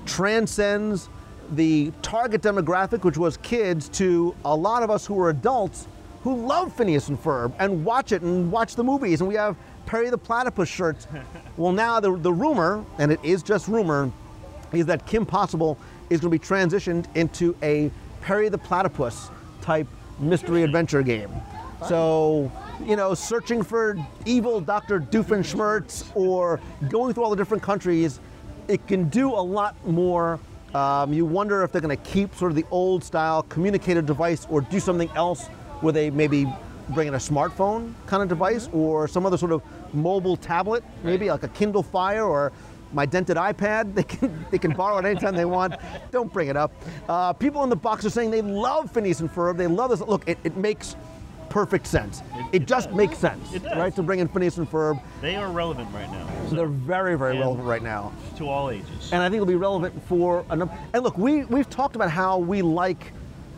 transcends 0.05 1.09
the 1.53 1.93
target 2.03 2.43
demographic, 2.43 3.05
which 3.05 3.19
was 3.19 3.37
kids, 3.39 3.89
to 3.91 4.35
a 4.45 4.55
lot 4.55 4.83
of 4.83 4.91
us 4.91 5.07
who 5.07 5.19
are 5.21 5.31
adults 5.31 5.87
who 6.23 6.47
love 6.47 6.73
Phineas 6.73 7.09
and 7.09 7.23
Ferb 7.23 7.53
and 7.59 7.85
watch 7.85 8.13
it 8.13 8.23
and 8.23 8.51
watch 8.51 8.77
the 8.77 8.85
movies. 8.85 9.21
And 9.21 9.29
we 9.29 9.35
have 9.35 9.57
Perry 9.87 10.09
the 10.11 10.19
Platypus 10.19 10.69
shirts. 10.69 11.07
well, 11.57 11.73
now 11.73 12.01
the, 12.01 12.17
the 12.17 12.33
rumor, 12.33 12.85
and 12.99 13.11
it 13.11 13.21
is 13.25 13.43
just 13.43 13.69
rumor, 13.69 14.11
is 14.73 14.87
that 14.87 15.07
Kim 15.07 15.27
Possible 15.27 15.79
is 16.11 16.21
going 16.21 16.33
to 16.33 16.39
be 16.39 16.45
transitioned 16.45 17.07
into 17.17 17.57
a 17.63 17.91
Perry 18.21 18.49
the 18.49 18.59
Platypus 18.59 19.31
type 19.61 19.87
mystery 20.19 20.63
adventure 20.63 21.03
game. 21.03 21.31
So, 21.89 22.53
you 22.85 22.95
know, 22.95 23.13
searching 23.15 23.63
for 23.63 23.97
evil 24.25 24.61
Dr. 24.61 25.01
Doofenshmirtz 25.01 26.15
or 26.15 26.61
going 26.89 27.13
through 27.13 27.25
all 27.25 27.31
the 27.31 27.37
different 27.37 27.63
countries, 27.63 28.21
it 28.69 28.87
can 28.87 29.09
do 29.09 29.31
a 29.31 29.43
lot 29.43 29.75
more. 29.87 30.39
Um, 30.75 31.13
you 31.13 31.27
wonder 31.27 31.65
if 31.65 31.73
they're 31.73 31.81
going 31.81 31.97
to 31.97 32.05
keep 32.05 32.35
sort 32.37 32.53
of 32.53 32.57
the 32.57 32.65
old 32.71 33.03
style 33.03 33.43
communicator 33.43 34.01
device 34.01 34.47
or 34.49 34.61
do 34.61 34.79
something 34.79 35.11
else 35.17 35.49
where 35.83 35.93
they 35.93 36.11
maybe 36.11 36.47
bringing 36.91 37.15
a 37.15 37.19
smartphone 37.19 37.93
kind 38.07 38.23
of 38.23 38.29
device 38.29 38.69
or 38.73 39.07
some 39.07 39.27
other 39.27 39.37
sort 39.37 39.53
of 39.53 39.63
mobile 39.93 40.37
tablet, 40.37 40.83
maybe 41.03 41.29
like 41.31 41.43
a 41.43 41.49
Kindle 41.49 41.83
Fire 41.83 42.25
or 42.25 42.53
my 42.93 43.07
dented 43.07 43.37
iPad. 43.37 43.95
They 43.95 44.03
can 44.03 44.47
they 44.51 44.59
can 44.59 44.73
borrow 44.73 44.99
it 44.99 45.05
anytime 45.05 45.35
they 45.37 45.45
want. 45.45 45.75
Don't 46.11 46.33
bring 46.33 46.49
it 46.49 46.57
up. 46.57 46.73
Uh, 47.09 47.33
people 47.33 47.63
in 47.65 47.71
the 47.71 47.77
box 47.77 48.05
are 48.05 48.11
saying 48.11 48.31
they 48.31 48.43
love 48.43 48.91
Phineas 48.91 49.21
and 49.21 49.31
Ferb. 49.31 49.57
They 49.57 49.67
love 49.67 49.91
this. 49.91 50.01
Look, 50.01 50.29
it, 50.29 50.39
it 50.45 50.57
makes 50.57 50.97
perfect 51.49 51.87
sense. 51.87 52.23
It, 52.53 52.63
it 52.63 52.67
just 52.67 52.89
does. 52.89 52.97
makes 52.97 53.19
sense, 53.19 53.53
It 53.53 53.63
right? 53.77 53.95
To 53.97 54.03
bring 54.03 54.21
in 54.21 54.29
Phineas 54.29 54.57
and 54.57 54.71
Ferb. 54.71 55.03
They 55.21 55.37
are 55.37 55.51
relevant 55.51 55.89
right 55.95 56.11
now. 56.11 56.27
They're 56.51 56.67
very, 56.67 57.17
very 57.19 57.33
And- 57.33 57.41
relevant 57.41 57.67
right 57.69 57.83
now. 57.83 58.11
To 58.39 58.49
all 58.49 58.71
ages. 58.71 59.11
And 59.13 59.23
I 59.23 59.27
think 59.29 59.37
it'll 59.37 59.47
be 59.47 59.55
relevant 59.57 60.03
for 60.07 60.47
a 60.49 60.57
number. 60.57 60.75
And 60.95 61.03
look, 61.05 61.19
we, 61.19 61.45
we've 61.45 61.69
talked 61.69 61.95
about 61.95 62.11
how 62.11 62.39
we 62.39 62.63
like 62.63 63.13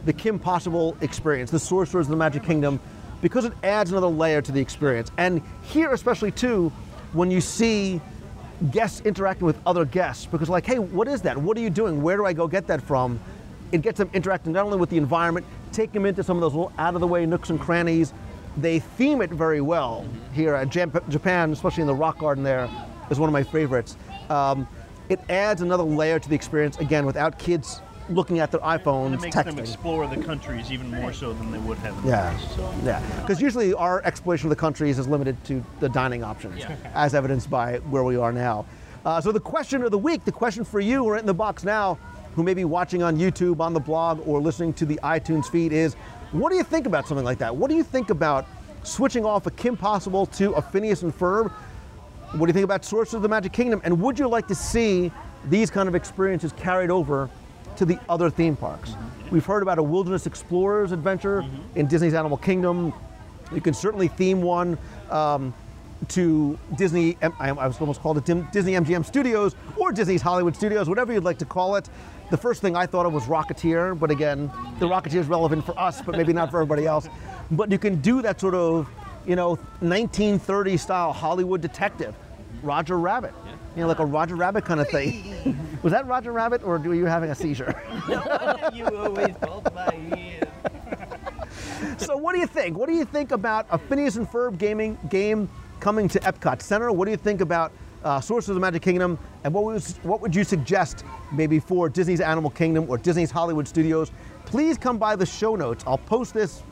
the 0.04 0.12
Kim 0.12 0.38
Possible 0.38 0.96
experience, 1.00 1.50
the 1.50 1.58
Sorcerers 1.58 2.06
of 2.06 2.10
the 2.10 2.16
Magic 2.16 2.42
Kingdom, 2.42 2.80
because 3.22 3.44
it 3.44 3.52
adds 3.62 3.90
another 3.90 4.06
layer 4.06 4.42
to 4.42 4.52
the 4.52 4.60
experience. 4.60 5.10
And 5.16 5.40
here, 5.62 5.92
especially 5.92 6.30
too, 6.30 6.70
when 7.12 7.30
you 7.30 7.40
see 7.40 8.00
guests 8.70 9.00
interacting 9.00 9.46
with 9.46 9.58
other 9.66 9.84
guests, 9.84 10.26
because 10.26 10.48
like, 10.48 10.66
hey, 10.66 10.78
what 10.78 11.08
is 11.08 11.22
that? 11.22 11.36
What 11.36 11.56
are 11.56 11.60
you 11.60 11.70
doing? 11.70 12.02
Where 12.02 12.16
do 12.16 12.26
I 12.26 12.32
go 12.32 12.46
get 12.46 12.66
that 12.66 12.82
from? 12.82 13.18
It 13.72 13.82
gets 13.82 13.98
them 13.98 14.10
interacting 14.12 14.52
not 14.52 14.64
only 14.64 14.78
with 14.78 14.90
the 14.90 14.98
environment, 14.98 15.46
take 15.72 15.92
them 15.92 16.06
into 16.06 16.22
some 16.22 16.36
of 16.36 16.40
those 16.42 16.52
little 16.52 16.72
out 16.78 16.94
of 16.94 17.00
the 17.00 17.06
way 17.06 17.24
nooks 17.26 17.50
and 17.50 17.60
crannies. 17.60 18.12
They 18.56 18.78
theme 18.78 19.20
it 19.22 19.30
very 19.30 19.60
well 19.60 20.06
here 20.32 20.54
at 20.54 20.68
Japan, 20.68 21.50
especially 21.50 21.80
in 21.80 21.86
the 21.88 21.94
rock 21.94 22.18
garden 22.18 22.44
there, 22.44 22.68
is 23.10 23.18
one 23.18 23.28
of 23.28 23.32
my 23.32 23.42
favorites. 23.42 23.96
Um, 24.30 24.68
it 25.08 25.18
adds 25.28 25.60
another 25.60 25.82
layer 25.82 26.18
to 26.18 26.28
the 26.28 26.34
experience, 26.34 26.78
again, 26.78 27.04
without 27.04 27.38
kids 27.38 27.80
looking 28.10 28.38
at 28.38 28.50
their 28.50 28.60
iPhones, 28.60 29.06
and 29.06 29.14
it 29.14 29.20
makes 29.20 29.36
texting. 29.36 29.44
them 29.46 29.58
explore 29.60 30.06
the 30.06 30.16
countries 30.22 30.70
even 30.70 30.90
more 30.90 31.12
so 31.12 31.32
than 31.32 31.50
they 31.50 31.58
would 31.58 31.78
have 31.78 31.96
in 31.98 32.02
the 32.02 32.08
Yeah, 32.08 32.30
past. 32.30 32.54
So 32.56 32.74
yeah. 32.84 33.20
Because 33.20 33.40
usually 33.40 33.72
our 33.74 34.02
exploration 34.04 34.46
of 34.46 34.50
the 34.50 34.56
countries 34.60 34.98
is 34.98 35.08
limited 35.08 35.42
to 35.44 35.64
the 35.80 35.88
dining 35.88 36.22
options, 36.22 36.58
Yeah. 36.60 36.76
as 36.94 37.14
evidenced 37.14 37.48
by 37.50 37.78
where 37.90 38.04
we 38.04 38.16
are 38.16 38.32
now. 38.32 38.66
Uh, 39.04 39.20
so 39.20 39.32
the 39.32 39.40
question 39.40 39.82
of 39.82 39.90
the 39.90 39.98
week, 39.98 40.24
the 40.24 40.32
question 40.32 40.64
for 40.64 40.80
you, 40.80 41.08
right 41.08 41.20
in 41.20 41.26
the 41.26 41.34
box 41.34 41.64
now, 41.64 41.98
who 42.34 42.42
may 42.42 42.54
be 42.54 42.64
watching 42.64 43.02
on 43.02 43.16
YouTube, 43.16 43.60
on 43.60 43.72
the 43.72 43.80
blog, 43.80 44.26
or 44.26 44.40
listening 44.40 44.72
to 44.74 44.84
the 44.86 44.98
iTunes 45.02 45.46
feed, 45.46 45.72
is 45.72 45.94
what 46.32 46.50
do 46.50 46.56
you 46.56 46.64
think 46.64 46.86
about 46.86 47.06
something 47.06 47.24
like 47.24 47.38
that? 47.38 47.54
What 47.54 47.70
do 47.70 47.76
you 47.76 47.84
think 47.84 48.10
about 48.10 48.46
switching 48.82 49.24
off 49.24 49.46
a 49.46 49.50
Kim 49.52 49.76
Possible 49.76 50.26
to 50.26 50.52
a 50.52 50.62
Phineas 50.62 51.02
and 51.02 51.16
Ferb? 51.16 51.50
What 52.32 52.40
do 52.40 52.46
you 52.46 52.52
think 52.52 52.64
about 52.64 52.84
Sorcerers 52.84 53.14
of 53.14 53.22
the 53.22 53.28
Magic 53.28 53.52
Kingdom? 53.52 53.80
And 53.84 54.00
would 54.00 54.18
you 54.18 54.26
like 54.26 54.48
to 54.48 54.54
see 54.54 55.12
these 55.48 55.70
kind 55.70 55.88
of 55.88 55.94
experiences 55.94 56.52
carried 56.56 56.90
over 56.90 57.30
to 57.76 57.84
the 57.84 57.98
other 58.08 58.30
theme 58.30 58.56
parks? 58.56 58.94
We've 59.30 59.44
heard 59.44 59.62
about 59.62 59.78
a 59.78 59.82
Wilderness 59.82 60.26
Explorers 60.26 60.92
adventure 60.92 61.44
in 61.74 61.86
Disney's 61.86 62.14
Animal 62.14 62.36
Kingdom. 62.36 62.92
You 63.52 63.60
can 63.60 63.74
certainly 63.74 64.08
theme 64.08 64.42
one 64.42 64.78
um, 65.10 65.54
to 66.08 66.58
Disney, 66.76 67.16
I 67.22 67.48
I 67.50 67.66
was 67.66 67.80
almost 67.80 68.00
called 68.00 68.18
it 68.18 68.52
Disney 68.52 68.72
MGM 68.72 69.04
Studios 69.04 69.54
or 69.76 69.92
Disney's 69.92 70.22
Hollywood 70.22 70.54
Studios, 70.56 70.88
whatever 70.88 71.12
you'd 71.12 71.24
like 71.24 71.38
to 71.38 71.44
call 71.44 71.76
it. 71.76 71.88
The 72.30 72.36
first 72.36 72.62
thing 72.62 72.74
I 72.74 72.86
thought 72.86 73.06
of 73.06 73.12
was 73.12 73.24
Rocketeer, 73.24 73.98
but 73.98 74.10
again, 74.10 74.50
the 74.78 74.86
Rocketeer 74.86 75.20
is 75.20 75.26
relevant 75.26 75.64
for 75.64 75.78
us, 75.78 76.00
but 76.00 76.16
maybe 76.16 76.32
not 76.32 76.50
for 76.50 76.60
everybody 76.60 76.86
else. 76.86 77.08
But 77.50 77.70
you 77.70 77.78
can 77.78 78.00
do 78.00 78.22
that 78.22 78.40
sort 78.40 78.54
of, 78.54 78.88
you 79.26 79.36
know, 79.36 79.50
1930 79.80 80.76
style 80.76 81.12
Hollywood 81.12 81.60
detective, 81.60 82.14
Roger 82.62 82.98
Rabbit. 82.98 83.34
You 83.76 83.82
know, 83.82 83.88
like 83.88 83.98
a 83.98 84.06
Roger 84.06 84.36
Rabbit 84.36 84.64
kind 84.64 84.80
of 84.80 84.88
thing. 84.88 85.58
was 85.84 85.92
that 85.92 86.06
Roger 86.06 86.32
Rabbit, 86.32 86.64
or 86.64 86.78
were 86.78 86.94
you 86.94 87.04
having 87.04 87.28
a 87.28 87.34
seizure? 87.34 87.78
you 88.72 88.86
always 88.86 89.34
hold 89.42 89.68
my 89.74 89.94
hand. 89.94 90.48
so 91.98 92.16
what 92.16 92.32
do 92.32 92.40
you 92.40 92.46
think? 92.46 92.78
What 92.78 92.88
do 92.88 92.94
you 92.94 93.04
think 93.04 93.32
about 93.32 93.66
a 93.70 93.76
Phineas 93.76 94.16
and 94.16 94.26
Ferb 94.26 94.56
gaming 94.56 94.98
game 95.10 95.46
coming 95.80 96.08
to 96.08 96.18
Epcot 96.20 96.62
Center? 96.62 96.90
What 96.90 97.04
do 97.04 97.10
you 97.10 97.18
think 97.18 97.42
about 97.42 97.70
uh, 98.02 98.22
of 98.26 98.46
the 98.46 98.54
Magic 98.54 98.80
Kingdom? 98.80 99.18
And 99.44 99.52
what 99.52 99.64
was 99.64 99.98
what 100.04 100.22
would 100.22 100.34
you 100.34 100.42
suggest 100.42 101.04
maybe 101.30 101.60
for 101.60 101.90
Disney's 101.90 102.22
Animal 102.22 102.48
Kingdom 102.48 102.86
or 102.88 102.96
Disney's 102.96 103.30
Hollywood 103.30 103.68
Studios? 103.68 104.10
Please 104.46 104.78
come 104.78 104.96
by 104.96 105.14
the 105.14 105.26
show 105.26 105.54
notes. 105.54 105.84
I'll 105.86 105.98
post 105.98 106.32
this 106.32 106.62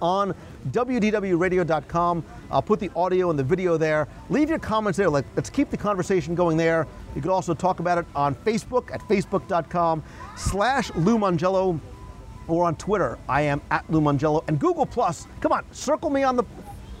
on 0.00 0.34
wdwradio.com. 0.70 2.24
I'll 2.50 2.58
uh, 2.58 2.60
put 2.60 2.80
the 2.80 2.90
audio 2.94 3.30
and 3.30 3.38
the 3.38 3.44
video 3.44 3.76
there. 3.76 4.08
Leave 4.30 4.48
your 4.48 4.58
comments 4.58 4.96
there. 4.96 5.10
Let's 5.10 5.50
keep 5.50 5.70
the 5.70 5.76
conversation 5.76 6.34
going 6.34 6.56
there. 6.56 6.86
You 7.14 7.20
can 7.20 7.30
also 7.30 7.54
talk 7.54 7.80
about 7.80 7.98
it 7.98 8.06
on 8.14 8.34
Facebook 8.34 8.92
at 8.92 9.00
facebook.com 9.02 10.02
slash 10.36 10.94
Lou 10.94 11.18
Mongello 11.18 11.78
or 12.48 12.64
on 12.64 12.76
Twitter. 12.76 13.18
I 13.28 13.42
am 13.42 13.60
at 13.70 13.88
Lou 13.90 14.00
Mongello. 14.00 14.44
And 14.48 14.58
Google 14.58 14.86
Plus, 14.86 15.26
come 15.40 15.52
on, 15.52 15.64
circle 15.72 16.10
me 16.10 16.22
on 16.22 16.36
the, 16.36 16.44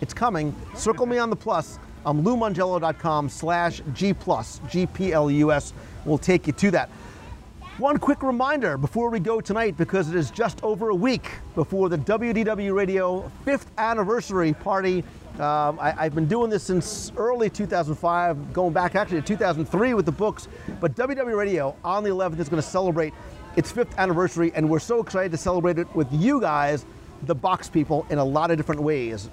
it's 0.00 0.14
coming. 0.14 0.54
Circle 0.74 1.06
me 1.06 1.18
on 1.18 1.30
the 1.30 1.36
plus. 1.36 1.78
Um, 2.04 2.18
I'm 2.18 2.24
loumongello.com 2.24 3.28
slash 3.28 3.80
G 3.94 4.12
plus, 4.12 4.60
G-P-L-U-S. 4.68 5.72
We'll 6.04 6.18
take 6.18 6.46
you 6.46 6.52
to 6.54 6.70
that. 6.72 6.90
One 7.82 7.98
quick 7.98 8.22
reminder 8.22 8.78
before 8.78 9.10
we 9.10 9.18
go 9.18 9.40
tonight, 9.40 9.76
because 9.76 10.08
it 10.08 10.14
is 10.14 10.30
just 10.30 10.62
over 10.62 10.90
a 10.90 10.94
week 10.94 11.28
before 11.56 11.88
the 11.88 11.98
WDW 11.98 12.72
Radio 12.72 13.28
fifth 13.44 13.72
anniversary 13.76 14.52
party. 14.52 15.02
Um, 15.40 15.80
I, 15.80 15.92
I've 15.98 16.14
been 16.14 16.28
doing 16.28 16.48
this 16.48 16.62
since 16.62 17.10
early 17.16 17.50
2005, 17.50 18.52
going 18.52 18.72
back 18.72 18.94
actually 18.94 19.20
to 19.20 19.26
2003 19.26 19.94
with 19.94 20.06
the 20.06 20.12
books. 20.12 20.46
But 20.78 20.94
WDW 20.94 21.36
Radio 21.36 21.74
on 21.82 22.04
the 22.04 22.10
11th 22.10 22.38
is 22.38 22.48
going 22.48 22.62
to 22.62 22.68
celebrate 22.68 23.12
its 23.56 23.72
fifth 23.72 23.98
anniversary, 23.98 24.52
and 24.54 24.70
we're 24.70 24.78
so 24.78 25.00
excited 25.00 25.32
to 25.32 25.36
celebrate 25.36 25.76
it 25.76 25.92
with 25.92 26.06
you 26.12 26.40
guys, 26.40 26.86
the 27.24 27.34
box 27.34 27.68
people, 27.68 28.06
in 28.10 28.18
a 28.18 28.24
lot 28.24 28.52
of 28.52 28.58
different 28.58 28.80
ways. 28.80 29.28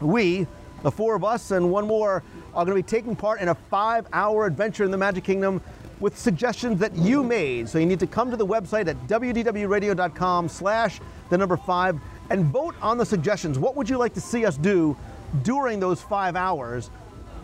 We, 0.00 0.46
the 0.82 0.90
four 0.90 1.16
of 1.16 1.22
us 1.22 1.50
and 1.50 1.70
one 1.70 1.86
more, 1.86 2.22
are 2.54 2.64
going 2.64 2.78
to 2.78 2.82
be 2.82 2.88
taking 2.88 3.14
part 3.14 3.42
in 3.42 3.48
a 3.48 3.54
five 3.54 4.06
hour 4.14 4.46
adventure 4.46 4.84
in 4.84 4.90
the 4.90 4.96
Magic 4.96 5.24
Kingdom 5.24 5.60
with 6.04 6.18
suggestions 6.18 6.78
that 6.80 6.94
you 6.94 7.24
made. 7.24 7.66
So 7.66 7.78
you 7.78 7.86
need 7.86 7.98
to 8.00 8.06
come 8.06 8.30
to 8.30 8.36
the 8.36 8.46
website 8.46 8.88
at 8.88 9.06
wdwradio.com 9.08 10.50
slash 10.50 11.00
the 11.30 11.38
number 11.38 11.56
five 11.56 11.98
and 12.28 12.44
vote 12.44 12.74
on 12.82 12.98
the 12.98 13.06
suggestions. 13.06 13.58
What 13.58 13.74
would 13.74 13.88
you 13.88 13.96
like 13.96 14.12
to 14.12 14.20
see 14.20 14.44
us 14.44 14.58
do 14.58 14.98
during 15.44 15.80
those 15.80 16.02
five 16.02 16.36
hours? 16.36 16.90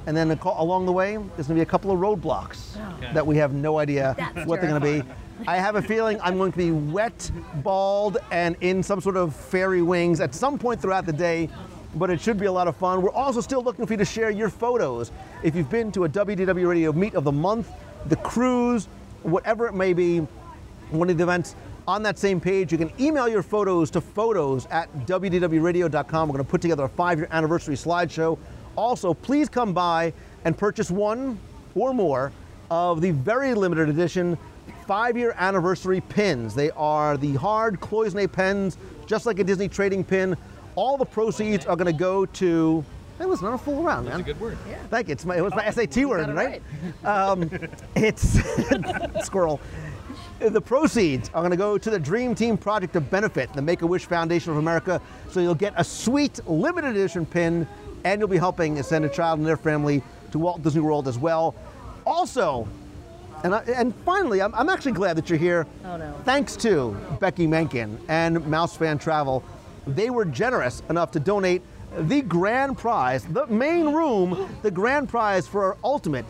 And 0.06 0.14
then 0.14 0.38
along 0.44 0.84
the 0.84 0.92
way, 0.92 1.16
there's 1.16 1.46
going 1.46 1.46
to 1.46 1.54
be 1.54 1.60
a 1.62 1.66
couple 1.66 1.90
of 1.90 1.98
roadblocks 2.00 2.74
that 3.14 3.26
we 3.26 3.38
have 3.38 3.54
no 3.54 3.78
idea 3.78 4.14
That's 4.18 4.46
what 4.46 4.60
they're 4.60 4.68
going 4.68 4.82
to 4.82 5.04
be. 5.04 5.10
I 5.46 5.56
have 5.56 5.76
a 5.76 5.82
feeling 5.82 6.20
I'm 6.22 6.36
going 6.36 6.52
to 6.52 6.58
be 6.58 6.70
wet, 6.70 7.30
bald, 7.62 8.18
and 8.30 8.56
in 8.60 8.82
some 8.82 9.00
sort 9.00 9.16
of 9.16 9.34
fairy 9.34 9.80
wings 9.80 10.20
at 10.20 10.34
some 10.34 10.58
point 10.58 10.82
throughout 10.82 11.06
the 11.06 11.14
day, 11.14 11.48
but 11.94 12.10
it 12.10 12.20
should 12.20 12.38
be 12.38 12.44
a 12.44 12.52
lot 12.52 12.68
of 12.68 12.76
fun. 12.76 13.00
We're 13.00 13.10
also 13.10 13.40
still 13.40 13.62
looking 13.62 13.86
for 13.86 13.94
you 13.94 13.98
to 13.98 14.04
share 14.04 14.28
your 14.28 14.50
photos. 14.50 15.12
If 15.42 15.54
you've 15.54 15.70
been 15.70 15.90
to 15.92 16.04
a 16.04 16.08
WDW 16.10 16.68
Radio 16.68 16.92
Meet 16.92 17.14
of 17.14 17.24
the 17.24 17.32
Month, 17.32 17.70
the 18.06 18.16
cruise, 18.16 18.88
whatever 19.22 19.66
it 19.66 19.74
may 19.74 19.92
be, 19.92 20.18
one 20.90 21.10
of 21.10 21.16
the 21.16 21.22
events, 21.22 21.54
on 21.86 22.02
that 22.04 22.18
same 22.18 22.40
page, 22.40 22.70
you 22.72 22.78
can 22.78 22.92
email 23.00 23.28
your 23.28 23.42
photos 23.42 23.90
to 23.90 24.00
photos 24.00 24.66
at 24.66 24.92
wdwradio.com. 25.06 26.28
We're 26.28 26.32
going 26.32 26.44
to 26.44 26.50
put 26.50 26.60
together 26.60 26.84
a 26.84 26.88
five 26.88 27.18
year 27.18 27.28
anniversary 27.30 27.74
slideshow. 27.74 28.38
Also, 28.76 29.12
please 29.12 29.48
come 29.48 29.72
by 29.72 30.12
and 30.44 30.56
purchase 30.56 30.90
one 30.90 31.38
or 31.74 31.92
more 31.92 32.32
of 32.70 33.00
the 33.00 33.10
very 33.10 33.54
limited 33.54 33.88
edition 33.88 34.38
five 34.86 35.16
year 35.16 35.34
anniversary 35.36 36.00
pins. 36.00 36.54
They 36.54 36.70
are 36.72 37.16
the 37.16 37.34
hard 37.34 37.80
cloisonne 37.80 38.30
pens, 38.30 38.76
just 39.06 39.26
like 39.26 39.38
a 39.38 39.44
Disney 39.44 39.68
trading 39.68 40.04
pin. 40.04 40.36
All 40.76 40.96
the 40.96 41.04
proceeds 41.04 41.66
are 41.66 41.76
going 41.76 41.92
to 41.92 41.98
go 41.98 42.26
to. 42.26 42.84
Hey, 43.20 43.26
listen, 43.26 43.48
I 43.48 43.50
don't 43.50 43.60
fool 43.60 43.86
around, 43.86 44.04
man. 44.06 44.16
That's 44.16 44.30
a 44.30 44.32
good 44.32 44.40
word. 44.40 44.56
Yeah. 44.66 44.78
Thank 44.88 45.08
you. 45.08 45.12
It's 45.12 45.26
my, 45.26 45.36
it 45.36 45.42
was 45.42 45.54
my 45.54 45.68
SAT 45.68 46.06
word, 46.06 46.30
it 46.30 46.32
right? 46.32 46.62
Um, 47.04 47.50
it's 47.94 48.40
squirrel. 49.26 49.60
The 50.38 50.60
proceeds 50.60 51.28
are 51.34 51.42
going 51.42 51.50
to 51.50 51.56
go 51.58 51.76
to 51.76 51.90
the 51.90 51.98
Dream 51.98 52.34
Team 52.34 52.56
Project 52.56 52.96
of 52.96 53.10
Benefit, 53.10 53.52
the 53.52 53.60
Make 53.60 53.82
a 53.82 53.86
Wish 53.86 54.06
Foundation 54.06 54.52
of 54.52 54.56
America. 54.56 55.02
So 55.28 55.40
you'll 55.40 55.54
get 55.54 55.74
a 55.76 55.84
sweet 55.84 56.40
limited 56.48 56.92
edition 56.92 57.26
pin, 57.26 57.68
and 58.04 58.22
you'll 58.22 58.28
be 58.28 58.38
helping 58.38 58.82
send 58.82 59.04
a 59.04 59.10
child 59.10 59.38
and 59.38 59.46
their 59.46 59.58
family 59.58 60.02
to 60.32 60.38
Walt 60.38 60.62
Disney 60.62 60.80
World 60.80 61.06
as 61.06 61.18
well. 61.18 61.54
Also, 62.06 62.66
and, 63.44 63.54
I, 63.54 63.58
and 63.64 63.94
finally, 64.06 64.40
I'm, 64.40 64.54
I'm 64.54 64.70
actually 64.70 64.92
glad 64.92 65.18
that 65.18 65.28
you're 65.28 65.38
here. 65.38 65.66
Oh, 65.84 65.98
no. 65.98 66.14
Thanks 66.24 66.56
to 66.56 66.96
Becky 67.20 67.46
Mankin 67.46 67.98
and 68.08 68.46
Mouse 68.46 68.78
Fan 68.78 68.96
Travel, 68.96 69.44
they 69.86 70.08
were 70.08 70.24
generous 70.24 70.82
enough 70.88 71.10
to 71.10 71.20
donate 71.20 71.60
the 71.98 72.22
grand 72.22 72.78
prize, 72.78 73.24
the 73.24 73.46
main 73.46 73.92
room, 73.92 74.48
the 74.62 74.70
grand 74.70 75.08
prize 75.08 75.46
for 75.46 75.64
our 75.64 75.76
ultimate 75.82 76.24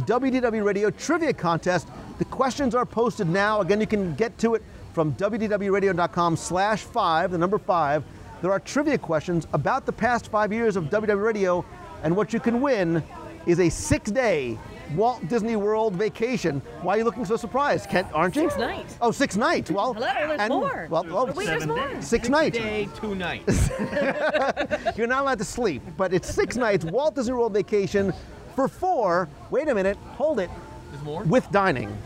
WDW 0.00 0.64
Radio 0.64 0.90
trivia 0.90 1.32
contest. 1.32 1.88
The 2.18 2.24
questions 2.26 2.74
are 2.74 2.84
posted 2.84 3.28
now. 3.28 3.60
Again, 3.60 3.80
you 3.80 3.86
can 3.86 4.14
get 4.14 4.36
to 4.38 4.54
it 4.54 4.62
from 4.92 5.14
wdwradio.com 5.14 6.36
slash 6.36 6.82
five, 6.82 7.30
the 7.30 7.38
number 7.38 7.58
five. 7.58 8.04
There 8.42 8.50
are 8.50 8.60
trivia 8.60 8.98
questions 8.98 9.46
about 9.52 9.86
the 9.86 9.92
past 9.92 10.30
five 10.30 10.52
years 10.52 10.76
of 10.76 10.84
WDW 10.84 11.22
Radio, 11.22 11.64
and 12.02 12.14
what 12.14 12.32
you 12.32 12.40
can 12.40 12.60
win 12.60 13.02
is 13.46 13.60
a 13.60 13.68
six-day 13.68 14.58
Walt 14.94 15.26
Disney 15.28 15.56
World 15.56 15.94
vacation. 15.94 16.60
Why 16.82 16.94
are 16.94 16.98
you 16.98 17.04
looking 17.04 17.24
so 17.24 17.36
surprised? 17.36 17.90
Kent, 17.90 18.08
aren't 18.14 18.36
you? 18.36 18.42
Six 18.42 18.56
nights. 18.58 18.96
Oh, 19.00 19.10
six 19.10 19.36
nights. 19.36 19.70
Well, 19.70 19.94
Hello, 19.94 20.06
there's 20.06 20.40
and- 20.40 20.50
more. 20.50 20.86
Well, 20.90 21.04
well, 21.04 21.26
Wait, 21.34 21.46
there's 21.46 21.66
more. 21.66 21.88
days. 21.88 22.06
six 22.06 22.28
nights. 22.28 22.58
Day, 22.58 22.88
two 22.94 23.14
nights. 23.14 23.68
You're 24.96 25.06
not 25.06 25.22
allowed 25.22 25.38
to 25.38 25.44
sleep, 25.44 25.82
but 25.96 26.12
it's 26.12 26.32
six 26.32 26.56
nights 26.66 26.84
Walt 26.84 27.14
Disney 27.14 27.32
World 27.34 27.52
vacation 27.52 28.12
for 28.54 28.68
four. 28.68 29.28
Wait 29.50 29.68
a 29.68 29.74
minute, 29.74 29.96
hold 30.16 30.40
it. 30.40 30.50
There's 30.92 31.02
more? 31.04 31.22
With 31.24 31.50
dining. 31.50 31.96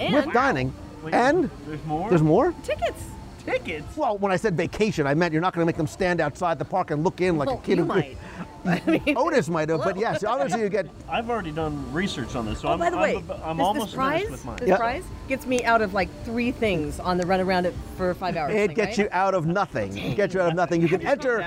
And 0.00 0.14
With 0.14 0.32
dining. 0.32 0.72
Wait, 1.02 1.14
and 1.14 1.50
there's 1.66 1.84
more. 1.84 2.08
there's 2.08 2.22
more? 2.22 2.54
tickets. 2.62 3.02
tickets. 3.44 3.96
Well, 3.96 4.16
when 4.18 4.30
I 4.32 4.36
said 4.36 4.56
vacation, 4.56 5.06
I 5.06 5.14
meant 5.14 5.32
you're 5.32 5.42
not 5.42 5.52
going 5.52 5.62
to 5.62 5.66
make 5.66 5.76
them 5.76 5.86
stand 5.88 6.20
outside 6.20 6.58
the 6.58 6.64
park 6.64 6.90
and 6.92 7.02
look 7.04 7.20
in 7.20 7.36
like 7.36 7.48
well, 7.48 7.58
a 7.58 7.62
kid. 7.62 7.78
you 7.78 7.84
might. 7.84 8.16
I 8.64 8.82
mean, 8.86 9.16
Otis 9.16 9.48
might 9.48 9.68
have, 9.68 9.82
but 9.82 9.98
yes, 9.98 10.22
obviously 10.24 10.60
you 10.62 10.68
get. 10.68 10.86
I've 11.08 11.28
already 11.28 11.50
done 11.50 11.92
research 11.92 12.36
on 12.36 12.46
this, 12.46 12.60
so 12.60 12.68
oh, 12.68 12.72
I'm, 12.72 12.78
by 12.78 12.90
the 12.90 12.96
way, 12.98 13.16
I'm, 13.16 13.30
I'm 13.42 13.56
this, 13.56 13.64
almost 13.66 13.86
this 13.86 13.94
prize, 13.94 14.22
finished 14.22 14.30
with 14.30 14.44
mine. 14.44 14.56
this 14.60 14.68
Yeah. 14.68 14.76
prize 14.76 15.04
gets 15.28 15.46
me 15.46 15.64
out 15.64 15.82
of 15.82 15.94
like 15.94 16.08
three 16.24 16.52
things 16.52 17.00
on 17.00 17.16
the 17.16 17.26
run 17.26 17.40
around 17.40 17.66
it 17.66 17.74
for 17.96 18.14
five 18.14 18.36
hours. 18.36 18.54
It 18.54 18.68
thing, 18.68 18.76
gets 18.76 18.98
right? 18.98 19.06
you 19.06 19.08
out 19.10 19.34
of 19.34 19.46
nothing. 19.46 19.96
It 19.96 20.16
gets 20.16 20.34
you 20.34 20.40
out 20.40 20.50
of 20.50 20.54
nothing. 20.54 20.80
You 20.80 20.88
can 20.88 21.02
enter 21.06 21.38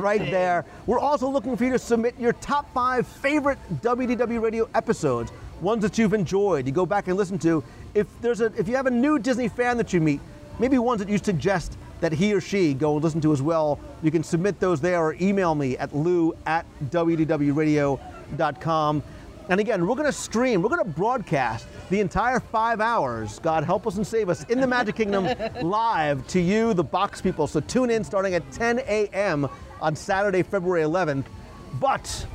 right 0.00 0.30
there. 0.30 0.64
We're 0.86 0.98
also 1.00 1.28
looking 1.28 1.56
for 1.56 1.64
you 1.64 1.72
to 1.72 1.78
submit 1.78 2.18
your 2.18 2.32
top 2.34 2.72
five 2.72 3.06
favorite 3.06 3.58
WDW 3.82 4.40
Radio 4.40 4.68
episodes, 4.74 5.32
ones 5.60 5.82
that 5.82 5.98
you've 5.98 6.14
enjoyed. 6.14 6.66
You 6.66 6.72
go 6.72 6.86
back 6.86 7.08
and 7.08 7.16
listen 7.16 7.38
to. 7.40 7.62
If 7.94 8.06
there's 8.20 8.40
a, 8.40 8.46
if 8.56 8.68
you 8.68 8.76
have 8.76 8.86
a 8.86 8.90
new 8.90 9.18
Disney 9.18 9.48
fan 9.48 9.76
that 9.76 9.92
you 9.92 10.00
meet, 10.00 10.20
maybe 10.58 10.78
ones 10.78 11.00
that 11.00 11.08
you 11.08 11.18
suggest 11.18 11.76
that 12.00 12.12
he 12.12 12.32
or 12.32 12.40
she 12.40 12.74
go 12.74 12.94
and 12.94 13.02
listen 13.04 13.20
to 13.22 13.32
as 13.32 13.42
well. 13.42 13.78
You 14.02 14.10
can 14.10 14.22
submit 14.22 14.60
those 14.60 14.80
there 14.80 15.00
or 15.02 15.16
email 15.20 15.54
me 15.54 15.76
at 15.78 15.94
lou 15.94 16.34
at 16.46 16.64
wdwradio.com. 16.90 19.02
And 19.50 19.60
again, 19.60 19.86
we're 19.86 19.94
going 19.94 20.04
to 20.06 20.12
stream, 20.12 20.60
we're 20.60 20.68
going 20.68 20.84
to 20.84 20.90
broadcast 20.90 21.66
the 21.88 22.00
entire 22.00 22.38
five 22.38 22.82
hours, 22.82 23.38
God 23.38 23.64
help 23.64 23.86
us 23.86 23.96
and 23.96 24.06
save 24.06 24.28
us, 24.28 24.44
in 24.44 24.60
the 24.60 24.66
Magic 24.66 24.94
Kingdom 24.94 25.26
live 25.62 26.26
to 26.28 26.38
you, 26.40 26.74
the 26.74 26.84
box 26.84 27.22
people. 27.22 27.46
So 27.46 27.60
tune 27.60 27.88
in 27.88 28.04
starting 28.04 28.34
at 28.34 28.50
10 28.52 28.80
a.m. 28.80 29.48
on 29.80 29.96
Saturday, 29.96 30.42
February 30.42 30.82
11th. 30.82 31.24
But 31.80 32.26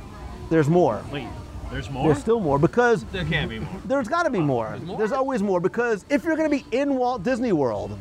there's 0.50 0.68
more. 0.68 1.04
Wait, 1.12 1.28
there's 1.70 1.88
more. 1.88 2.08
There's 2.08 2.18
still 2.18 2.40
more 2.40 2.58
because 2.58 3.04
There 3.12 3.24
can't 3.24 3.48
be 3.48 3.60
more. 3.60 3.80
there's 3.84 4.08
got 4.08 4.24
to 4.24 4.30
be 4.30 4.40
more. 4.40 4.76
more? 4.78 4.98
There's 4.98 5.12
always 5.12 5.40
more 5.40 5.60
because 5.60 6.04
if 6.10 6.24
you're 6.24 6.36
going 6.36 6.50
to 6.50 6.64
be 6.64 6.76
in 6.76 6.96
Walt 6.96 7.22
Disney 7.22 7.52
World 7.52 7.96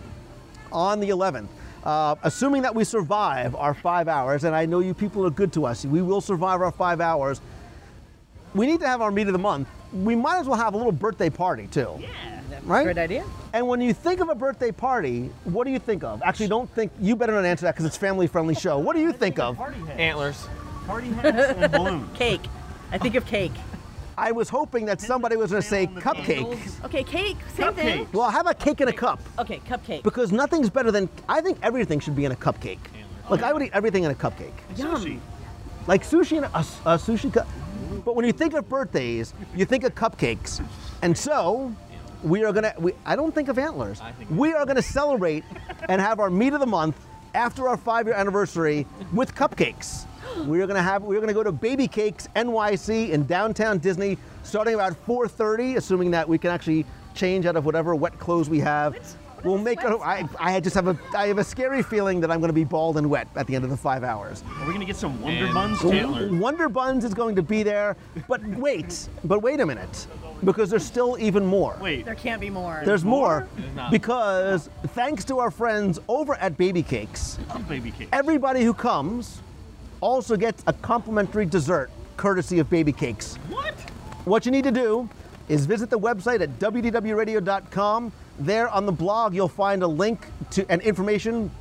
on 0.74 1.00
the 1.00 1.10
11th, 1.10 1.48
uh, 1.84 2.16
assuming 2.24 2.62
that 2.64 2.74
we 2.74 2.84
survive 2.84 3.56
our 3.56 3.74
five 3.74 4.08
hours, 4.08 4.44
and 4.44 4.56
I 4.56 4.66
know 4.66 4.80
you 4.80 4.94
people 4.94 5.26
are 5.26 5.30
good 5.30 5.54
to 5.54 5.66
us, 5.66 5.86
we 5.86 6.02
will 6.02 6.22
survive 6.22 6.62
our 6.62 6.72
five 6.72 7.00
hours. 7.00 7.42
We 8.54 8.66
need 8.66 8.80
to 8.82 8.88
have 8.88 9.02
our 9.02 9.12
meet 9.12 9.28
of 9.28 9.34
the 9.34 9.40
month. 9.40 9.68
We 9.94 10.16
might 10.16 10.40
as 10.40 10.48
well 10.48 10.58
have 10.58 10.74
a 10.74 10.78
little 10.78 10.92
birthday 10.92 11.30
party 11.30 11.68
too. 11.68 11.98
Yeah, 12.00 12.60
right? 12.64 12.84
Great 12.84 12.98
idea. 12.98 13.26
And 13.54 13.68
when 13.68 13.82
you 13.82 13.94
think 13.94 14.20
of 14.20 14.30
a 14.30 14.36
birthday 14.36 14.72
party, 14.72 15.30
what 15.44 15.66
do 15.66 15.72
you 15.72 15.80
think 15.80 16.04
of? 16.04 16.22
Actually, 16.24 16.48
don't 16.48 16.70
think. 16.72 16.92
You 17.00 17.16
better 17.16 17.34
not 17.34 17.46
answer 17.46 17.66
that 17.66 17.76
because 17.76 17.86
it's 17.86 17.98
family 17.98 18.28
friendly 18.28 18.56
show. 18.56 18.80
What 18.80 18.96
do 18.96 19.02
you 19.02 19.12
think 19.12 19.38
of? 19.40 19.58
Party 19.58 19.80
hats. 19.80 20.00
Antlers. 20.00 20.48
Party 20.88 21.10
hats 21.10 21.58
and 21.58 21.72
balloons. 21.72 22.10
Cake. 22.18 22.42
I 22.92 22.98
think 22.98 23.16
of 23.16 23.26
cake. 23.26 23.52
I 24.18 24.32
was 24.32 24.50
hoping 24.50 24.86
that 24.86 25.02
somebody 25.02 25.36
was 25.36 25.52
going 25.52 25.62
to 25.64 25.68
say 25.68 25.86
on 25.88 25.96
cupcake. 25.96 26.86
Okay, 26.86 27.04
cake. 27.04 27.38
Same 27.56 27.74
thing. 27.74 28.08
Well, 28.12 28.30
how 28.30 28.42
about 28.42 28.60
cake 28.60 28.82
in 28.82 28.88
a 28.88 28.94
cup? 28.94 29.20
Okay, 29.40 29.60
cupcake. 29.68 30.04
Because 30.04 30.32
nothing's 30.32 30.70
better 30.70 30.92
than. 30.92 31.10
I 31.28 31.42
think 31.42 31.58
everything 31.64 32.00
should 32.00 32.16
be 32.16 32.26
in 32.26 32.32
a 32.32 32.36
cupcake. 32.36 32.80
Like 33.30 33.42
I 33.42 33.54
would 33.54 33.62
eat 33.64 33.72
everything 33.74 34.04
in 34.04 34.12
a 34.12 34.16
cupcake. 34.16 34.54
Sushi. 34.76 35.20
Like 35.88 36.04
sushi 36.04 36.38
in 36.38 36.44
a, 36.44 36.48
a, 36.54 36.60
a 36.94 36.98
sushi 36.98 37.34
cup. 37.34 37.48
But 38.06 38.16
when 38.16 38.26
you 38.26 38.34
think 38.34 38.54
of 38.54 38.68
birthdays, 38.68 39.34
you 39.56 39.66
think 39.66 39.84
of 39.84 39.96
cupcakes. 39.96 40.64
And 41.02 41.18
so, 41.18 41.74
we 42.22 42.44
are 42.44 42.52
gonna. 42.54 42.74
We, 42.78 42.94
I 43.06 43.16
don't 43.16 43.34
think 43.34 43.48
of 43.50 43.58
antlers. 43.58 44.00
Think- 44.18 44.30
we 44.30 44.54
are 44.54 44.66
gonna 44.66 44.82
celebrate 44.82 45.44
and 45.90 46.00
have 46.02 46.20
our 46.20 46.30
meet 46.30 46.54
of 46.54 46.60
the 46.60 46.66
month 46.66 46.98
after 47.34 47.68
our 47.68 47.78
five-year 47.78 48.16
anniversary 48.16 48.86
with 49.14 49.34
cupcakes. 49.36 50.06
We 50.48 50.62
are 50.62 50.68
gonna 50.68 50.82
have. 50.82 51.04
We 51.04 51.16
are 51.16 51.20
gonna 51.20 51.34
go 51.34 51.44
to 51.44 51.52
Baby 51.52 51.88
Cakes 51.88 52.28
NYC 52.36 53.12
in 53.12 53.26
downtown 53.28 53.78
Disney, 53.78 54.18
starting 54.44 54.74
about 54.74 54.94
4:30, 55.06 55.78
assuming 55.78 56.12
that 56.12 56.28
we 56.28 56.38
can 56.38 56.50
actually 56.50 56.86
change 57.14 57.46
out 57.46 57.56
of 57.56 57.66
whatever 57.66 57.94
wet 57.94 58.18
clothes 58.20 58.50
we 58.50 58.60
have. 58.60 58.96
We'll 59.44 59.58
make. 59.58 59.80
A, 59.84 59.88
sweats? 59.88 60.04
I, 60.04 60.28
I 60.56 60.60
just 60.60 60.74
have 60.76 60.88
a. 60.88 60.98
I 61.16 61.28
have 61.28 61.38
a 61.38 61.44
scary 61.44 61.84
feeling 61.84 62.20
that 62.22 62.32
I'm 62.32 62.40
going 62.40 62.50
to 62.50 62.54
be 62.54 62.64
bald 62.64 62.98
and 62.98 63.10
wet 63.10 63.28
at 63.36 63.46
the 63.48 63.56
end 63.56 63.64
of 63.64 63.70
the 63.70 63.78
five 63.78 64.04
hours. 64.04 64.44
Are 64.60 64.66
we 64.68 64.74
gonna 64.74 64.86
get 64.86 64.96
some 64.96 65.22
Wonder 65.22 65.46
And 65.46 65.54
Buns 65.54 65.82
Chandler. 65.82 66.30
too? 66.30 66.38
Wonder 66.40 66.70
Buns 66.70 67.04
is 67.04 67.14
going 67.14 67.36
to 67.36 67.44
be 67.44 67.64
there, 67.64 67.96
but 68.28 68.42
wait, 68.48 69.10
but 69.26 69.42
wait 69.42 69.60
a 69.60 69.66
minute, 69.66 70.08
because 70.44 70.70
there's 70.70 70.86
still 70.86 71.18
even 71.20 71.46
more. 71.46 71.78
Wait, 71.82 72.06
There 72.06 72.16
can't 72.16 72.40
be 72.42 72.50
more. 72.50 72.82
There's 72.86 73.04
more, 73.04 73.48
There's 73.58 73.76
not. 73.76 73.92
because 73.92 74.70
thanks 74.90 75.26
to 75.26 75.40
our 75.40 75.52
friends 75.52 76.00
over 76.08 76.36
at 76.36 76.58
Baby 76.58 76.82
Cakes, 76.84 77.38
baby 77.68 77.92
cake. 77.92 78.10
everybody 78.14 78.64
who 78.64 78.74
comes 78.74 79.42
also 80.02 80.36
gets 80.38 80.64
a 80.68 80.74
complimentary 80.74 81.46
dessert 81.46 81.90
courtesy 82.18 82.60
of 82.60 82.70
Baby 82.70 82.92
Cakes. 82.94 83.36
What? 83.50 83.74
What 84.26 84.46
you 84.46 84.52
need 84.52 84.64
to 84.64 84.72
do 84.72 85.10
is 85.50 85.66
visit 85.66 85.90
the 85.90 86.00
website 86.00 86.42
at 86.42 86.58
wdwradio.com. 86.60 88.12
There 88.40 88.68
on 88.70 88.86
the 88.86 88.92
blog, 88.92 89.34
you'll 89.36 89.48
find 89.48 89.84
a 89.84 89.88
link 89.88 90.26
to 90.52 90.66
and 90.70 90.82
information. 90.82 91.52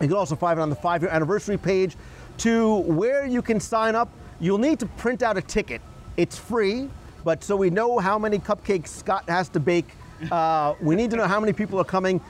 You 0.00 0.08
can 0.08 0.16
also 0.16 0.36
find 0.36 0.58
it 0.58 0.62
on 0.62 0.70
the 0.70 0.76
five-year 0.76 1.10
anniversary 1.10 1.56
page 1.58 1.96
to 2.38 2.76
where 2.80 3.26
you 3.26 3.42
can 3.42 3.60
sign 3.60 3.94
up. 3.94 4.08
You'll 4.38 4.58
need 4.58 4.78
to 4.80 4.86
print 4.86 5.22
out 5.22 5.36
a 5.36 5.42
ticket. 5.42 5.80
It's 6.16 6.38
free, 6.38 6.88
but 7.24 7.44
so 7.44 7.56
we 7.56 7.68
know 7.70 7.98
how 7.98 8.18
many 8.18 8.38
cupcakes 8.38 8.88
Scott 8.88 9.28
has 9.28 9.48
to 9.50 9.60
bake. 9.60 9.88
Uh, 10.30 10.74
we 10.80 10.94
need 10.94 11.10
to 11.10 11.16
know 11.16 11.26
how 11.26 11.40
many 11.40 11.52
people 11.52 11.78
are 11.80 11.84
coming. 11.84 12.20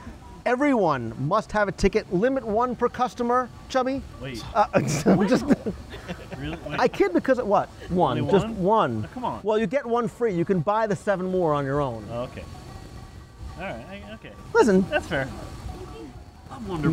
Everyone 0.47 1.13
must 1.29 1.53
have 1.53 1.69
a 1.69 1.73
ticket. 1.73 2.13
Limit 2.13 2.45
one 2.45 2.75
per 2.75 2.89
customer. 2.89 3.49
Chubby. 3.69 4.03
Wait, 4.23 4.43
Uh, 4.55 4.81
just. 5.27 5.45
really? 6.39 6.57
Wait. 6.67 6.81
I 6.81 6.89
kid 6.89 7.13
because 7.13 7.39
of 7.39 7.47
what? 7.47 7.69
One. 7.91 8.19
Only 8.19 8.33
Just 8.33 8.47
one? 8.47 8.63
one. 8.63 9.05
Oh, 9.05 9.15
come 9.15 9.25
on. 9.25 9.41
Well, 9.43 9.59
you 9.59 9.67
get 9.67 9.85
one 9.85 10.09
free. 10.09 10.35
You 10.35 10.45
can 10.45 10.61
buy 10.61 10.87
the 10.87 10.97
seven 10.97 11.27
more 11.31 11.53
on 11.53 11.65
your 11.65 11.81
own. 11.81 12.07
Oh, 12.11 12.23
okay. 12.23 12.43
All 13.61 13.67
right. 13.67 13.85
I- 13.91 14.15
Okay. 14.15 14.33
Listen, 14.55 14.85
That's 14.91 15.07
fair. 15.07 15.29
I'm 16.51 16.67
Wonder 16.67 16.91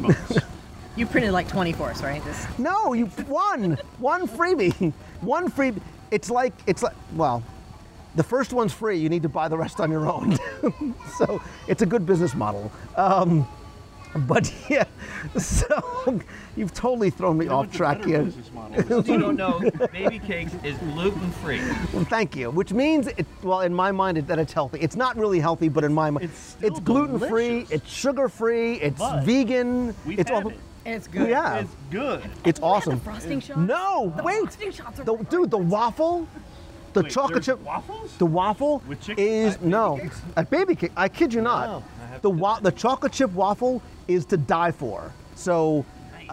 You 0.95 1.05
printed 1.05 1.31
like 1.31 1.47
20 1.47 1.73
for 1.73 1.91
right? 2.01 2.23
This, 2.25 2.45
no, 2.57 2.93
you 2.93 3.05
one, 3.05 3.77
one 3.99 4.27
freebie, 4.27 4.91
one 5.21 5.47
free. 5.49 5.73
It's 6.09 6.31
like 6.31 6.53
it's 6.65 6.81
like 6.81 6.95
well, 7.15 7.43
the 8.15 8.23
first 8.23 8.51
one's 8.51 8.73
free. 8.73 8.97
You 8.97 9.07
need 9.07 9.21
to 9.21 9.29
buy 9.29 9.47
the 9.47 9.57
rest 9.57 9.79
on 9.79 9.91
your 9.91 10.09
own. 10.09 10.37
so 11.19 11.39
it's 11.67 11.83
a 11.83 11.85
good 11.85 12.05
business 12.07 12.33
model. 12.33 12.71
Um, 12.95 13.47
but 14.17 14.51
yeah, 14.69 14.83
so 15.37 16.19
you've 16.55 16.73
totally 16.73 17.09
thrown 17.09 17.37
me 17.37 17.45
That 17.45 17.53
off 17.53 17.71
track 17.71 18.03
here. 18.03 18.31
model. 18.53 19.03
You 19.05 19.17
don't 19.19 19.35
know, 19.35 19.59
baby 19.91 20.19
cakes 20.19 20.53
is 20.63 20.77
gluten 20.77 21.31
free. 21.43 21.59
Well, 21.93 22.05
thank 22.05 22.35
you. 22.35 22.49
Which 22.51 22.71
means, 22.73 23.07
it, 23.07 23.25
well, 23.43 23.61
in 23.61 23.73
my 23.73 23.91
mind, 23.91 24.17
it, 24.17 24.27
that 24.27 24.39
it's 24.39 24.53
healthy. 24.53 24.79
It's 24.79 24.95
not 24.95 25.15
really 25.17 25.39
healthy, 25.39 25.69
but 25.69 25.83
in 25.83 25.93
my 25.93 26.09
mind, 26.09 26.25
It's 26.25 26.39
still 26.39 26.71
gluten 26.79 27.19
free, 27.19 27.65
it's 27.69 27.89
sugar 27.89 28.29
free, 28.29 28.75
it's 28.75 28.99
But 28.99 29.23
vegan. 29.23 29.93
We've 30.05 30.19
it's 30.19 30.29
had 30.29 30.43
all. 30.43 30.49
it. 30.51 30.57
and 30.85 30.95
it's 30.95 31.07
good. 31.07 31.29
Yeah, 31.29 31.57
It's 31.59 31.75
good. 31.91 32.21
it's 32.45 32.59
awesome. 32.61 32.95
The 32.95 33.03
frosting 33.03 33.39
shots. 33.41 33.59
No, 33.59 34.13
The 34.17 34.23
wait. 34.23 34.39
frosting 34.41 34.71
shots 34.71 34.99
are 34.99 35.03
The, 35.03 35.15
dude, 35.29 35.51
the 35.51 35.57
waffle, 35.57 36.27
the 36.93 37.03
Wait, 37.03 37.11
chocolate 37.11 37.43
chip, 37.43 37.59
waffles? 37.61 38.15
the 38.17 38.25
waffle 38.25 38.81
With 38.87 39.01
chicken? 39.01 39.23
is 39.23 39.53
At 39.55 39.59
Baby 39.61 39.69
no 39.71 39.97
Cakes? 40.01 40.21
at 40.35 40.49
baby 40.49 40.75
cake. 40.75 40.91
I 40.95 41.09
kid 41.09 41.33
you 41.33 41.41
not. 41.41 41.67
No, 41.67 41.75
I 41.75 41.79
have 41.79 41.83
the 42.21 42.29
to- 42.29 42.35
wa- 42.37 42.59
the 42.59 42.71
chocolate 42.71 43.11
chip 43.11 43.31
waffle 43.33 43.81
is 44.07 44.25
to 44.25 44.37
die 44.37 44.71
for. 44.71 45.11
So 45.35 45.85
Nice. 46.13 46.29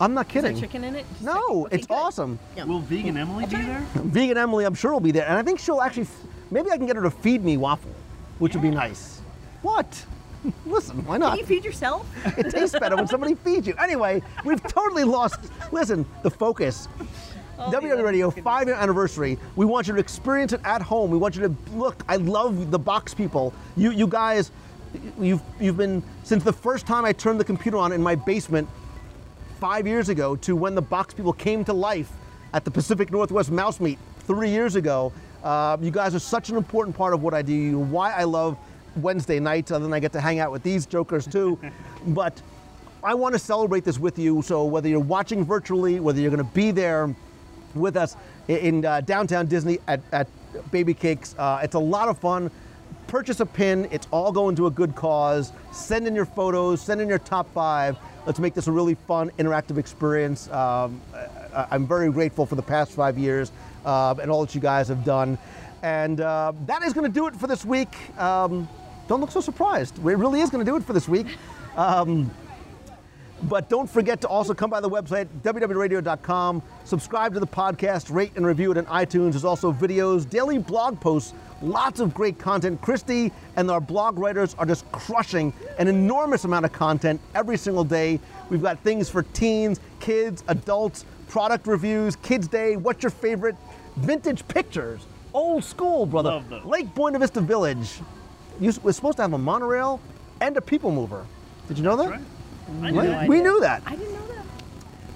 Uh, 0.00 0.04
I'm 0.04 0.14
not 0.14 0.26
Is 0.28 0.32
there 0.34 0.42
kidding. 0.52 0.60
chicken 0.60 0.84
in 0.84 0.94
it? 0.96 1.06
Just 1.12 1.22
No. 1.22 1.64
Okay, 1.66 1.76
it's 1.76 1.86
good. 1.86 1.94
awesome. 1.94 2.38
Yeah. 2.56 2.64
Will 2.64 2.80
vegan 2.80 3.16
Emily 3.16 3.46
be 3.46 3.56
there? 3.56 3.80
Vegan 3.94 4.38
Emily, 4.38 4.64
I'm 4.64 4.74
sure 4.74 4.92
will 4.92 5.00
be 5.00 5.10
there, 5.12 5.26
and 5.28 5.36
I 5.38 5.42
think 5.42 5.58
she'll 5.58 5.80
actually. 5.80 6.04
f- 6.04 6.22
Maybe 6.50 6.70
I 6.70 6.76
can 6.78 6.86
get 6.86 6.96
her 6.96 7.02
to 7.02 7.10
feed 7.10 7.44
me 7.44 7.56
waffle, 7.58 7.90
which 8.38 8.54
would 8.54 8.62
be 8.62 8.70
nice. 8.70 9.20
What? 9.62 10.04
Listen, 10.66 11.04
why 11.04 11.18
not? 11.18 11.30
Can 11.30 11.40
you 11.40 11.44
feed 11.46 11.64
yourself? 11.64 12.06
It 12.38 12.50
tastes 12.50 12.78
better 12.78 12.96
when 12.96 13.06
somebody 13.08 13.34
feeds 13.34 13.66
you. 13.66 13.74
Anyway, 13.78 14.22
we've 14.44 14.62
totally 14.62 15.04
lost. 15.04 15.40
Listen, 15.72 16.06
the 16.22 16.30
focus. 16.30 16.88
Oh, 17.58 17.70
WDW 17.72 18.04
Radio 18.04 18.30
five 18.30 18.68
year 18.68 18.76
anniversary. 18.76 19.36
We 19.56 19.66
want 19.66 19.88
you 19.88 19.94
to 19.94 19.98
experience 20.00 20.52
it 20.52 20.60
at 20.64 20.80
home. 20.80 21.10
We 21.10 21.18
want 21.18 21.34
you 21.34 21.42
to 21.42 21.54
look. 21.76 22.02
I 22.08 22.16
love 22.16 22.70
the 22.70 22.78
box 22.78 23.12
people. 23.14 23.52
You 23.76 23.90
you 23.90 24.06
guys, 24.06 24.52
you've 25.20 25.42
you've 25.60 25.76
been 25.76 26.02
since 26.22 26.44
the 26.44 26.52
first 26.52 26.86
time 26.86 27.04
I 27.04 27.12
turned 27.12 27.40
the 27.40 27.44
computer 27.44 27.76
on 27.76 27.92
in 27.92 28.02
my 28.02 28.14
basement 28.14 28.68
five 29.60 29.86
years 29.86 30.08
ago 30.08 30.36
to 30.36 30.54
when 30.54 30.74
the 30.74 30.82
box 30.82 31.14
people 31.14 31.32
came 31.32 31.64
to 31.64 31.72
life 31.72 32.10
at 32.54 32.64
the 32.64 32.70
Pacific 32.70 33.10
Northwest 33.10 33.50
Mouse 33.50 33.80
Meet 33.80 33.98
three 34.20 34.50
years 34.50 34.76
ago. 34.76 35.12
Uh, 35.42 35.76
you 35.80 35.90
guys 35.90 36.14
are 36.14 36.20
such 36.20 36.50
an 36.50 36.56
important 36.56 36.96
part 36.96 37.14
of 37.14 37.22
what 37.22 37.34
I 37.34 37.42
do. 37.42 37.78
Why 37.78 38.12
I 38.12 38.24
love 38.24 38.56
Wednesday 38.96 39.38
nights, 39.38 39.70
and 39.70 39.84
then 39.84 39.92
I 39.92 40.00
get 40.00 40.12
to 40.12 40.20
hang 40.20 40.38
out 40.38 40.50
with 40.50 40.62
these 40.62 40.86
jokers 40.86 41.26
too. 41.26 41.58
but 42.08 42.40
I 43.02 43.14
want 43.14 43.34
to 43.34 43.38
celebrate 43.38 43.84
this 43.84 43.98
with 43.98 44.18
you. 44.18 44.42
So 44.42 44.64
whether 44.64 44.88
you're 44.88 45.00
watching 45.00 45.44
virtually, 45.44 46.00
whether 46.00 46.20
you're 46.20 46.30
going 46.30 46.44
to 46.44 46.54
be 46.54 46.70
there 46.70 47.14
with 47.74 47.96
us 47.96 48.16
in 48.48 48.84
uh, 48.84 49.00
downtown 49.02 49.46
Disney 49.46 49.78
at, 49.86 50.00
at 50.12 50.26
baby 50.70 50.94
cakes. 50.94 51.34
Uh, 51.38 51.60
it's 51.62 51.74
a 51.74 51.78
lot 51.78 52.08
of 52.08 52.18
fun. 52.18 52.50
Purchase 53.08 53.40
a 53.40 53.46
pin. 53.46 53.88
It's 53.90 54.06
all 54.10 54.30
going 54.32 54.54
to 54.56 54.66
a 54.66 54.70
good 54.70 54.94
cause. 54.94 55.52
Send 55.72 56.06
in 56.06 56.14
your 56.14 56.26
photos. 56.26 56.82
Send 56.82 57.00
in 57.00 57.08
your 57.08 57.18
top 57.18 57.50
five. 57.54 57.96
Let's 58.26 58.38
make 58.38 58.52
this 58.52 58.66
a 58.66 58.72
really 58.72 58.94
fun, 58.94 59.30
interactive 59.38 59.78
experience. 59.78 60.50
Um, 60.50 61.00
I- 61.54 61.66
I'm 61.70 61.86
very 61.86 62.12
grateful 62.12 62.44
for 62.44 62.54
the 62.54 62.62
past 62.62 62.92
five 62.92 63.16
years 63.16 63.50
uh, 63.86 64.14
and 64.20 64.30
all 64.30 64.44
that 64.44 64.54
you 64.54 64.60
guys 64.60 64.88
have 64.88 65.04
done. 65.06 65.38
And 65.82 66.20
uh, 66.20 66.52
that 66.66 66.82
is 66.82 66.92
going 66.92 67.06
to 67.10 67.12
do 67.12 67.26
it 67.28 67.34
for 67.34 67.46
this 67.46 67.64
week. 67.64 67.88
Um, 68.20 68.68
don't 69.08 69.22
look 69.22 69.30
so 69.30 69.40
surprised. 69.40 69.96
It 69.96 70.02
really 70.02 70.42
is 70.42 70.50
going 70.50 70.62
to 70.64 70.70
do 70.70 70.76
it 70.76 70.84
for 70.84 70.92
this 70.92 71.08
week. 71.08 71.28
Um, 71.76 72.30
but 73.44 73.68
don't 73.68 73.88
forget 73.88 74.20
to 74.22 74.28
also 74.28 74.52
come 74.54 74.70
by 74.70 74.80
the 74.80 74.88
website, 74.88 75.28
wdwradio.com, 75.42 76.62
subscribe 76.84 77.34
to 77.34 77.40
the 77.40 77.46
podcast, 77.46 78.12
rate 78.12 78.32
and 78.36 78.44
review 78.44 78.72
it 78.72 78.78
on 78.78 78.86
iTunes. 78.86 79.32
There's 79.32 79.44
also 79.44 79.72
videos, 79.72 80.28
daily 80.28 80.58
blog 80.58 81.00
posts, 81.00 81.34
lots 81.62 82.00
of 82.00 82.12
great 82.14 82.38
content. 82.38 82.80
Christy 82.80 83.32
and 83.56 83.70
our 83.70 83.80
blog 83.80 84.18
writers 84.18 84.54
are 84.58 84.66
just 84.66 84.90
crushing 84.90 85.52
an 85.78 85.88
enormous 85.88 86.44
amount 86.44 86.64
of 86.64 86.72
content 86.72 87.20
every 87.34 87.56
single 87.56 87.84
day. 87.84 88.18
We've 88.50 88.62
got 88.62 88.78
things 88.80 89.08
for 89.08 89.22
teens, 89.22 89.78
kids, 90.00 90.42
adults, 90.48 91.04
product 91.28 91.66
reviews, 91.66 92.16
Kids 92.16 92.48
Day, 92.48 92.76
what's 92.76 93.02
your 93.02 93.10
favorite, 93.10 93.54
vintage 93.96 94.46
pictures, 94.48 95.06
old 95.32 95.62
school, 95.62 96.06
brother. 96.06 96.42
Lake 96.64 96.92
Buena 96.94 97.18
Vista 97.18 97.40
Village. 97.40 98.00
You, 98.60 98.72
we're 98.82 98.92
supposed 98.92 99.16
to 99.18 99.22
have 99.22 99.34
a 99.34 99.38
monorail 99.38 100.00
and 100.40 100.56
a 100.56 100.60
people 100.60 100.90
mover. 100.90 101.24
Did 101.68 101.78
you 101.78 101.84
know 101.84 101.96
that? 101.96 102.20
Right? 102.68 102.88
I 102.88 102.90
No 102.90 103.00
knew 103.02 103.08
Right? 103.08 103.08
that. 103.20 103.28
We 103.28 103.40
knew 103.40 103.60
that. 103.60 103.82
I 103.86 103.96
didn't 103.96 104.14
know 104.14 104.26
that. 104.26 104.44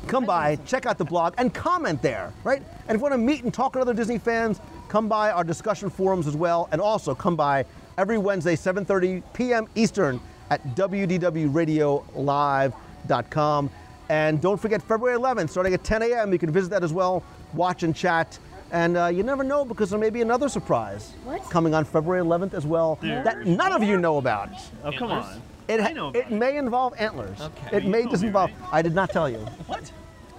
Come 0.09 0.25
by, 0.25 0.57
check 0.67 0.85
out 0.87 0.99
the 0.99 1.05
blog, 1.05 1.35
and 1.39 1.53
comment 1.55 2.03
there, 2.03 2.33
right? 2.45 2.63
And 2.89 2.95
if 2.95 2.97
you 2.97 3.03
want 3.03 3.13
to 3.15 3.19
meet 3.19 3.45
and 3.45 3.55
talk 3.55 3.75
with 3.75 3.83
other 3.83 3.95
Disney 3.95 4.19
fans, 4.19 4.61
come 4.89 5.09
by 5.09 5.31
our 5.31 5.45
discussion 5.45 5.89
forums 5.91 6.27
as 6.27 6.37
well, 6.37 6.69
and 6.73 6.81
also 6.81 7.15
come 7.15 7.37
by 7.37 7.65
every 7.99 8.19
Wednesday, 8.19 8.57
7:30 8.57 9.23
p.m. 9.33 9.67
Eastern 9.75 10.21
at 10.51 10.63
wdwradiolive.com. 10.75 13.71
And 14.09 14.41
don't 14.43 14.61
forget 14.61 14.83
February 14.83 15.17
11th, 15.19 15.51
starting 15.51 15.73
at 15.75 15.85
10 15.85 16.03
a.m. 16.03 16.33
You 16.33 16.39
can 16.39 16.51
visit 16.51 16.71
that 16.71 16.83
as 16.85 16.93
well, 16.93 17.23
watch 17.55 17.83
and 17.83 17.95
chat. 17.97 18.39
And 18.73 18.97
uh, 18.97 19.07
you 19.07 19.23
never 19.23 19.45
know 19.45 19.65
because 19.65 19.91
there 19.91 19.99
may 19.99 20.11
be 20.11 20.23
another 20.23 20.49
surprise 20.49 21.13
What? 21.25 21.43
coming 21.51 21.75
on 21.75 21.85
February 21.85 22.25
11th 22.25 22.55
as 22.55 22.65
well 22.67 22.99
There's 23.03 23.23
that 23.25 23.47
none 23.47 23.73
of 23.73 23.83
you 23.83 23.99
know 23.99 24.17
about. 24.19 24.49
Oh, 24.83 24.91
come 24.93 25.11
on. 25.13 25.43
It, 25.69 25.81
it 26.17 26.31
may 26.31 26.57
involve 26.57 26.95
antlers. 26.99 27.41
Okay. 27.41 27.77
It 27.79 27.85
may 27.87 28.05
just 28.11 28.23
me, 28.23 28.29
involve. 28.29 28.51
right? 28.51 28.69
I 28.73 28.83
did 28.83 28.95
not 28.95 29.11
tell 29.11 29.29
you. 29.29 29.39
What? 29.67 29.91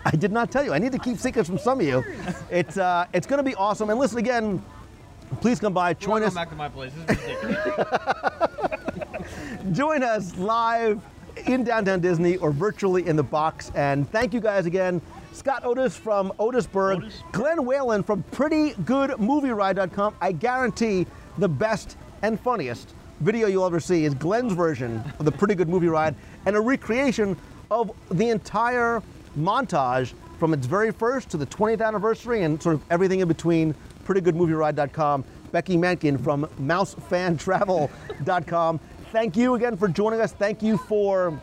I 0.05 0.11
did 0.11 0.31
not 0.31 0.51
tell 0.51 0.63
you. 0.63 0.73
I 0.73 0.79
need 0.79 0.91
to 0.91 0.99
keep 0.99 1.17
secrets 1.17 1.47
from 1.47 1.57
some 1.57 1.79
of 1.79 1.85
you. 1.85 2.03
It's 2.51 2.77
uh, 2.77 3.05
it's 3.13 3.25
going 3.25 3.37
to 3.37 3.43
be 3.43 3.55
awesome. 3.55 3.89
And 3.89 3.99
listen 3.99 4.17
again. 4.17 4.63
Please 5.41 5.59
come 5.59 5.73
by. 5.73 5.93
Join 5.93 6.19
Join 6.21 6.23
us. 6.23 6.33
back 6.33 6.49
to 6.49 6.55
my 6.55 6.69
place. 6.69 6.91
This 7.07 7.17
is 7.19 7.43
ridiculous. 7.43 7.87
Join 9.71 10.03
us 10.03 10.35
live 10.37 11.01
in 11.47 11.63
downtown 11.63 12.01
Disney 12.01 12.37
or 12.37 12.51
virtually 12.51 13.07
in 13.07 13.15
the 13.15 13.23
box. 13.23 13.71
And 13.75 14.09
thank 14.11 14.33
you 14.33 14.39
guys 14.41 14.65
again. 14.65 15.01
Scott 15.31 15.65
Otis 15.65 15.97
from 15.97 16.31
Otisburg, 16.37 16.97
Otis. 16.97 17.23
Glenn 17.31 17.65
Whalen 17.65 18.03
from 18.03 18.23
PrettyGoodMovieRide.com. 18.31 20.15
I 20.21 20.31
guarantee 20.31 21.07
the 21.39 21.47
best 21.49 21.97
and 22.21 22.39
funniest 22.39 22.93
video 23.23 23.47
you'll 23.47 23.65
ever 23.65 23.79
see 23.79 24.05
is 24.05 24.13
Glenn's 24.13 24.53
version 24.53 25.03
of 25.17 25.25
the 25.25 25.31
Pretty 25.31 25.55
Good 25.55 25.69
Movie 25.69 25.87
Ride 25.87 26.13
and 26.45 26.55
a 26.55 26.61
recreation 26.61 27.35
of 27.71 27.91
the 28.11 28.29
entire 28.29 29.01
montage 29.37 30.13
from 30.37 30.53
its 30.53 30.67
very 30.67 30.91
first 30.91 31.29
to 31.29 31.37
the 31.37 31.45
20th 31.45 31.85
anniversary 31.85 32.43
and 32.43 32.61
sort 32.61 32.75
of 32.75 32.83
everything 32.91 33.21
in 33.21 33.27
between. 33.27 33.73
PrettyGoodMovieRide.com. 34.05 35.23
Becky 35.53 35.77
Mankin 35.77 36.21
from 36.21 36.45
MouseFanTravel.com. 36.59 38.79
Thank 39.11 39.37
you 39.37 39.55
again 39.55 39.77
for 39.77 39.87
joining 39.87 40.19
us. 40.19 40.33
Thank 40.33 40.61
you 40.61 40.77
for 40.77 41.39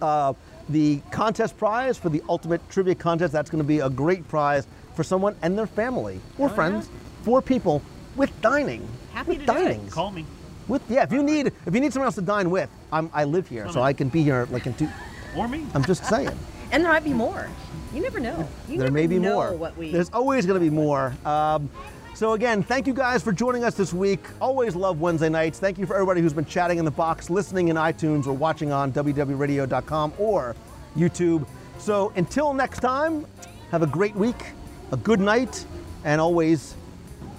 uh, 0.00 0.34
the 0.68 1.00
contest 1.10 1.58
prize 1.58 1.98
for 1.98 2.10
the 2.10 2.22
ultimate 2.28 2.60
trivia 2.70 2.94
contest. 2.94 3.32
That's 3.32 3.50
going 3.50 3.62
to 3.62 3.66
be 3.66 3.80
a 3.80 3.90
great 3.90 4.28
prize 4.28 4.68
for 4.94 5.02
someone 5.02 5.34
and 5.42 5.58
their 5.58 5.66
family 5.66 6.20
or 6.38 6.48
friends, 6.48 6.88
for 7.22 7.42
people 7.42 7.82
with 8.14 8.30
dining. 8.40 8.88
Happy 9.12 9.30
with 9.30 9.40
to 9.40 9.46
do 9.46 9.52
it. 9.52 9.64
dining. 9.64 9.88
Call 9.88 10.12
me. 10.12 10.24
With 10.70 10.88
yeah, 10.88 11.02
if 11.02 11.12
you 11.12 11.24
need 11.24 11.48
if 11.66 11.74
you 11.74 11.80
need 11.80 11.92
someone 11.92 12.06
else 12.06 12.14
to 12.14 12.22
dine 12.22 12.48
with, 12.48 12.70
I'm, 12.92 13.10
I 13.12 13.24
live 13.24 13.48
here, 13.48 13.68
so 13.72 13.82
I 13.82 13.92
can 13.92 14.08
be 14.08 14.22
here 14.22 14.46
like 14.52 14.66
in 14.66 14.74
two. 14.74 14.88
Or 15.36 15.48
me. 15.48 15.66
I'm 15.74 15.84
just 15.84 16.04
saying. 16.06 16.30
And 16.72 16.84
there 16.84 16.92
might 16.92 17.02
be 17.02 17.12
more. 17.12 17.48
You 17.92 18.00
never 18.00 18.20
know. 18.20 18.48
You 18.68 18.76
there 18.76 18.84
never 18.86 18.92
may 18.92 19.08
be 19.08 19.18
know 19.18 19.34
more. 19.34 19.54
What 19.54 19.76
we 19.76 19.90
There's 19.90 20.08
always 20.10 20.46
going 20.46 20.54
to 20.54 20.64
be 20.64 20.70
more. 20.70 21.12
Um, 21.24 21.68
so 22.14 22.34
again, 22.34 22.62
thank 22.62 22.86
you 22.86 22.94
guys 22.94 23.24
for 23.24 23.32
joining 23.32 23.64
us 23.64 23.74
this 23.74 23.92
week. 23.92 24.20
Always 24.40 24.76
love 24.76 25.00
Wednesday 25.00 25.28
nights. 25.28 25.58
Thank 25.58 25.78
you 25.78 25.86
for 25.86 25.94
everybody 25.94 26.20
who's 26.20 26.32
been 26.32 26.44
chatting 26.44 26.78
in 26.78 26.84
the 26.84 26.90
box, 26.92 27.28
listening 27.28 27.70
in 27.70 27.76
iTunes, 27.76 28.28
or 28.28 28.34
watching 28.34 28.70
on 28.70 28.92
wdwradio.com 28.92 30.12
or 30.16 30.54
YouTube. 30.96 31.44
So 31.78 32.12
until 32.14 32.54
next 32.54 32.78
time, 32.78 33.26
have 33.72 33.82
a 33.82 33.88
great 33.88 34.14
week, 34.14 34.52
a 34.92 34.96
good 34.96 35.18
night, 35.18 35.64
and 36.04 36.20
always 36.20 36.76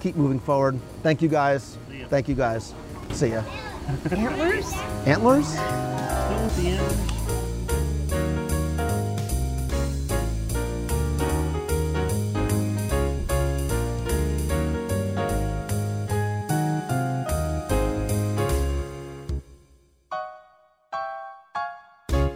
keep 0.02 0.14
moving 0.14 0.40
forward. 0.40 0.78
Thank 1.02 1.22
you 1.22 1.28
guys. 1.28 1.78
Thank 2.10 2.28
you 2.28 2.34
guys. 2.34 2.74
See 3.12 3.28
ya. 3.28 3.42
antlers. 4.10 4.72
Antlers? 5.06 5.48
Still 5.48 6.44
with 6.44 6.56
the 6.56 6.68
antlers. 6.70 7.41